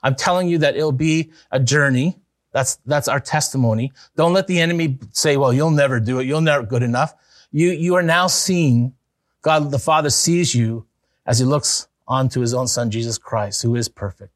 I'm 0.02 0.14
telling 0.14 0.48
you 0.48 0.58
that 0.58 0.76
it'll 0.76 0.92
be 0.92 1.32
a 1.50 1.60
journey. 1.60 2.18
That's, 2.52 2.76
that's 2.86 3.08
our 3.08 3.20
testimony. 3.20 3.92
Don't 4.16 4.32
let 4.32 4.46
the 4.46 4.60
enemy 4.60 4.98
say, 5.12 5.36
well, 5.36 5.52
you'll 5.52 5.70
never 5.70 6.00
do 6.00 6.20
it. 6.20 6.24
You'll 6.24 6.40
never 6.40 6.64
good 6.64 6.82
enough. 6.82 7.14
You, 7.50 7.70
you 7.70 7.94
are 7.96 8.02
now 8.02 8.26
seeing 8.26 8.94
God, 9.42 9.70
the 9.70 9.78
Father 9.78 10.10
sees 10.10 10.54
you 10.54 10.86
as 11.26 11.38
he 11.38 11.44
looks 11.44 11.87
onto 12.08 12.40
his 12.40 12.54
own 12.54 12.66
son, 12.66 12.90
Jesus 12.90 13.18
Christ, 13.18 13.62
who 13.62 13.76
is 13.76 13.88
perfect. 13.88 14.32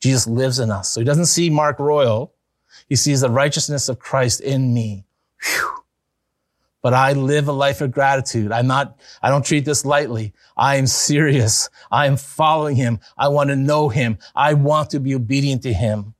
Jesus 0.00 0.26
lives 0.26 0.58
in 0.58 0.70
us. 0.70 0.90
So 0.90 1.00
he 1.00 1.04
doesn't 1.04 1.26
see 1.26 1.50
Mark 1.50 1.78
Royall. 1.78 2.34
He 2.88 2.96
sees 2.96 3.22
the 3.22 3.30
righteousness 3.30 3.88
of 3.88 3.98
Christ 3.98 4.40
in 4.40 4.74
me. 4.74 5.06
Whew. 5.42 5.68
But 6.82 6.94
I 6.94 7.12
live 7.12 7.46
a 7.46 7.52
life 7.52 7.80
of 7.80 7.92
gratitude. 7.92 8.50
I'm 8.50 8.66
not, 8.66 8.98
I 9.22 9.30
don't 9.30 9.46
treat 9.46 9.64
this 9.64 9.84
lightly. 9.84 10.34
I 10.56 10.76
am 10.76 10.88
serious. 10.88 11.70
I 11.90 12.06
am 12.06 12.16
following 12.16 12.74
him. 12.74 12.98
I 13.16 13.28
want 13.28 13.50
to 13.50 13.56
know 13.56 13.88
him. 13.88 14.18
I 14.34 14.54
want 14.54 14.90
to 14.90 15.00
be 15.00 15.14
obedient 15.14 15.62
to 15.62 15.72
him. 15.72 16.14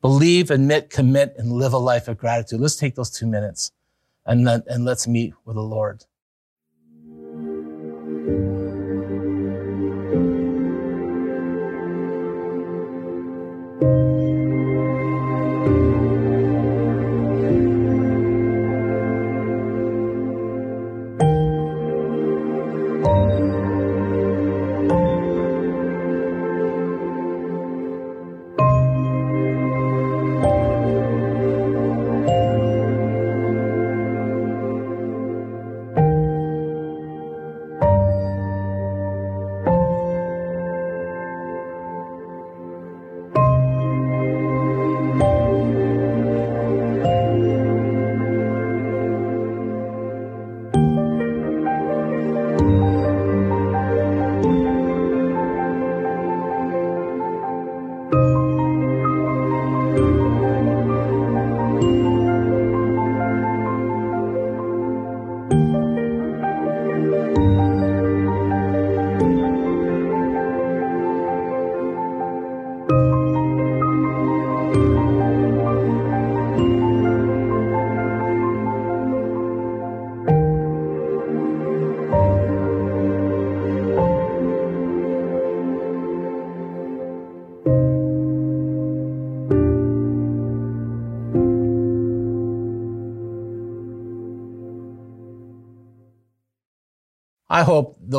Believe, 0.00 0.50
admit, 0.50 0.88
commit, 0.88 1.34
and 1.36 1.52
live 1.52 1.74
a 1.74 1.78
life 1.78 2.08
of 2.08 2.16
gratitude. 2.16 2.60
Let's 2.60 2.76
take 2.76 2.94
those 2.94 3.10
two 3.10 3.26
minutes 3.26 3.72
and, 4.24 4.44
let, 4.44 4.66
and 4.66 4.84
let's 4.86 5.06
meet 5.06 5.34
with 5.44 5.56
the 5.56 5.62
Lord. 5.62 6.06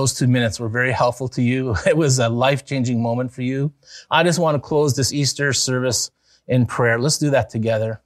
Those 0.09 0.17
two 0.17 0.27
minutes 0.27 0.59
were 0.59 0.69
very 0.69 0.91
helpful 0.91 1.27
to 1.27 1.41
you. 1.41 1.75
It 1.85 1.95
was 1.95 2.19
a 2.19 2.29
life 2.29 2.65
changing 2.65 3.01
moment 3.01 3.31
for 3.31 3.43
you. 3.43 3.71
I 4.09 4.23
just 4.23 4.39
want 4.39 4.55
to 4.55 4.59
close 4.59 4.95
this 4.95 5.13
Easter 5.13 5.53
service 5.53 6.11
in 6.47 6.65
prayer. 6.65 6.99
Let's 6.99 7.19
do 7.19 7.29
that 7.29 7.49
together. 7.49 8.01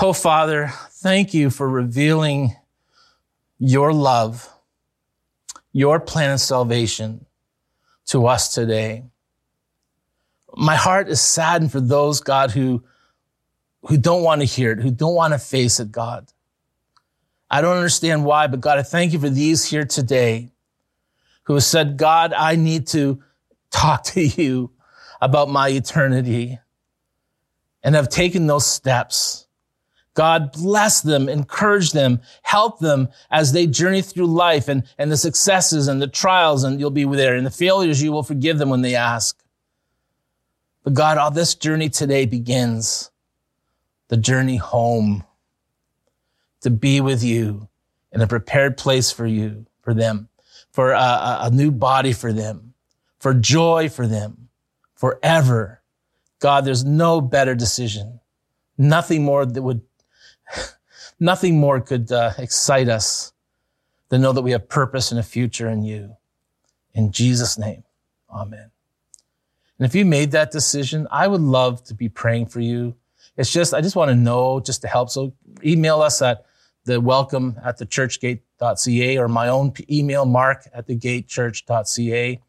Oh, 0.00 0.12
Father, 0.12 0.72
thank 1.02 1.34
you 1.34 1.50
for 1.50 1.68
revealing 1.68 2.54
your 3.58 3.92
love, 3.92 4.48
your 5.72 5.98
plan 5.98 6.30
of 6.30 6.40
salvation 6.40 7.26
to 8.06 8.26
us 8.26 8.54
today. 8.54 9.02
My 10.56 10.76
heart 10.76 11.08
is 11.08 11.20
saddened 11.20 11.72
for 11.72 11.80
those, 11.80 12.20
God, 12.20 12.52
who, 12.52 12.84
who 13.82 13.96
don't 13.96 14.22
want 14.22 14.42
to 14.42 14.46
hear 14.46 14.70
it, 14.72 14.78
who 14.78 14.92
don't 14.92 15.14
want 15.14 15.32
to 15.32 15.38
face 15.38 15.80
it, 15.80 15.90
God. 15.90 16.28
I 17.50 17.60
don't 17.60 17.76
understand 17.76 18.24
why, 18.24 18.46
but 18.46 18.60
God, 18.60 18.78
I 18.78 18.82
thank 18.82 19.12
you 19.12 19.18
for 19.18 19.28
these 19.28 19.64
here 19.64 19.84
today 19.84 20.52
who 21.44 21.54
have 21.54 21.64
said, 21.64 21.96
God, 21.96 22.32
I 22.32 22.54
need 22.54 22.86
to 22.88 23.22
talk 23.70 24.04
to 24.14 24.24
you 24.24 24.70
about 25.20 25.50
my 25.50 25.68
eternity 25.68 26.58
and 27.82 27.94
have 27.94 28.08
taken 28.08 28.46
those 28.46 28.66
steps. 28.66 29.46
God 30.14 30.52
bless 30.52 31.00
them, 31.00 31.28
encourage 31.28 31.92
them, 31.92 32.20
help 32.42 32.78
them 32.78 33.08
as 33.30 33.52
they 33.52 33.66
journey 33.66 34.02
through 34.02 34.26
life 34.26 34.68
and, 34.68 34.84
and 34.98 35.10
the 35.10 35.16
successes 35.16 35.88
and 35.88 36.02
the 36.02 36.08
trials, 36.08 36.64
and 36.64 36.78
you'll 36.78 36.90
be 36.90 37.04
there. 37.04 37.36
And 37.36 37.46
the 37.46 37.50
failures, 37.50 38.02
you 38.02 38.12
will 38.12 38.22
forgive 38.22 38.58
them 38.58 38.70
when 38.70 38.82
they 38.82 38.94
ask. 38.94 39.42
But 40.82 40.94
God, 40.94 41.18
all 41.18 41.30
this 41.30 41.54
journey 41.54 41.88
today 41.88 42.26
begins 42.26 43.10
the 44.08 44.16
journey 44.16 44.56
home 44.56 45.24
to 46.62 46.70
be 46.70 47.00
with 47.00 47.22
you 47.22 47.68
in 48.12 48.20
a 48.20 48.26
prepared 48.26 48.76
place 48.76 49.10
for 49.10 49.26
you, 49.26 49.66
for 49.82 49.94
them, 49.94 50.28
for 50.72 50.92
a, 50.92 51.38
a 51.42 51.50
new 51.52 51.70
body 51.70 52.12
for 52.12 52.32
them, 52.32 52.74
for 53.18 53.34
joy 53.34 53.88
for 53.88 54.06
them, 54.06 54.48
forever. 54.94 55.82
God, 56.38 56.64
there's 56.64 56.84
no 56.84 57.20
better 57.20 57.54
decision. 57.54 58.20
Nothing 58.78 59.24
more 59.24 59.44
that 59.44 59.62
would, 59.62 59.82
nothing 61.20 61.58
more 61.58 61.80
could 61.80 62.10
uh, 62.10 62.32
excite 62.38 62.88
us 62.88 63.32
than 64.08 64.22
know 64.22 64.32
that 64.32 64.42
we 64.42 64.52
have 64.52 64.68
purpose 64.68 65.10
and 65.10 65.20
a 65.20 65.22
future 65.22 65.68
in 65.68 65.82
you. 65.82 66.16
In 66.94 67.12
Jesus' 67.12 67.58
name, 67.58 67.84
amen. 68.30 68.70
And 69.78 69.86
if 69.86 69.94
you 69.94 70.04
made 70.04 70.32
that 70.32 70.50
decision, 70.50 71.06
I 71.10 71.26
would 71.26 71.40
love 71.40 71.82
to 71.84 71.94
be 71.94 72.08
praying 72.08 72.46
for 72.46 72.60
you. 72.60 72.96
It's 73.36 73.50
just, 73.50 73.72
I 73.72 73.80
just 73.80 73.96
want 73.96 74.10
to 74.10 74.14
know 74.14 74.60
just 74.60 74.82
to 74.82 74.88
help. 74.88 75.08
So 75.08 75.32
email 75.64 76.02
us 76.02 76.20
at 76.20 76.44
the 76.84 77.00
welcome 77.00 77.58
at 77.64 77.78
the 77.78 77.86
churchgate.ca 77.86 79.18
or 79.18 79.28
my 79.28 79.48
own 79.48 79.72
email, 79.90 80.24
mark 80.24 80.68
at 80.72 80.86
the 80.86 80.96
gatechurch.ca. 80.96 82.40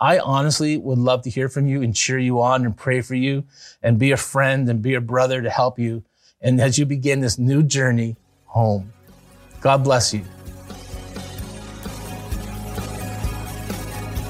I 0.00 0.18
honestly 0.20 0.76
would 0.76 0.98
love 0.98 1.22
to 1.22 1.30
hear 1.30 1.48
from 1.48 1.66
you 1.66 1.82
and 1.82 1.94
cheer 1.94 2.18
you 2.18 2.40
on 2.40 2.64
and 2.64 2.76
pray 2.76 3.00
for 3.00 3.14
you 3.14 3.44
and 3.82 3.98
be 3.98 4.12
a 4.12 4.16
friend 4.16 4.68
and 4.68 4.80
be 4.80 4.94
a 4.94 5.00
brother 5.00 5.42
to 5.42 5.50
help 5.50 5.78
you. 5.78 6.04
And 6.40 6.60
as 6.60 6.78
you 6.78 6.86
begin 6.86 7.20
this 7.20 7.38
new 7.38 7.62
journey 7.62 8.16
home, 8.44 8.92
God 9.60 9.82
bless 9.82 10.14
you. 10.14 10.24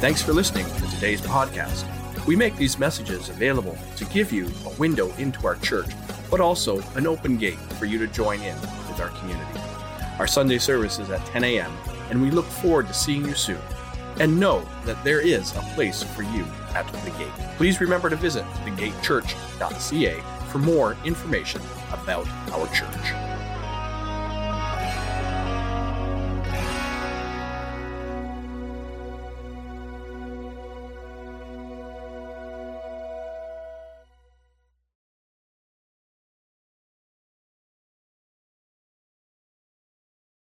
Thanks 0.00 0.22
for 0.22 0.32
listening 0.32 0.64
to 0.66 0.86
today's 0.94 1.20
podcast. 1.20 1.84
We 2.26 2.36
make 2.36 2.56
these 2.56 2.78
messages 2.78 3.28
available 3.28 3.76
to 3.96 4.04
give 4.06 4.32
you 4.32 4.48
a 4.64 4.70
window 4.78 5.12
into 5.16 5.46
our 5.46 5.56
church, 5.56 5.90
but 6.30 6.40
also 6.40 6.80
an 6.94 7.06
open 7.06 7.36
gate 7.36 7.58
for 7.78 7.84
you 7.84 7.98
to 7.98 8.06
join 8.06 8.40
in 8.40 8.56
with 8.98 9.06
our 9.06 9.18
community. 9.18 9.60
Our 10.18 10.26
Sunday 10.26 10.58
service 10.58 10.98
is 10.98 11.10
at 11.10 11.24
10 11.26 11.44
a.m., 11.44 11.72
and 12.10 12.20
we 12.20 12.30
look 12.30 12.46
forward 12.46 12.86
to 12.88 12.94
seeing 12.94 13.24
you 13.24 13.34
soon 13.34 13.60
and 14.18 14.38
know 14.38 14.66
that 14.84 15.02
there 15.04 15.20
is 15.20 15.54
a 15.56 15.60
place 15.74 16.02
for 16.02 16.22
you 16.22 16.44
at 16.74 16.86
the 17.04 17.10
gate. 17.10 17.32
Please 17.56 17.80
remember 17.80 18.10
to 18.10 18.16
visit 18.16 18.44
thegatechurch.ca 18.64 20.20
for 20.48 20.58
more 20.58 20.96
information 21.04 21.62
about 21.92 22.26
our 22.52 22.66
church. 22.74 23.37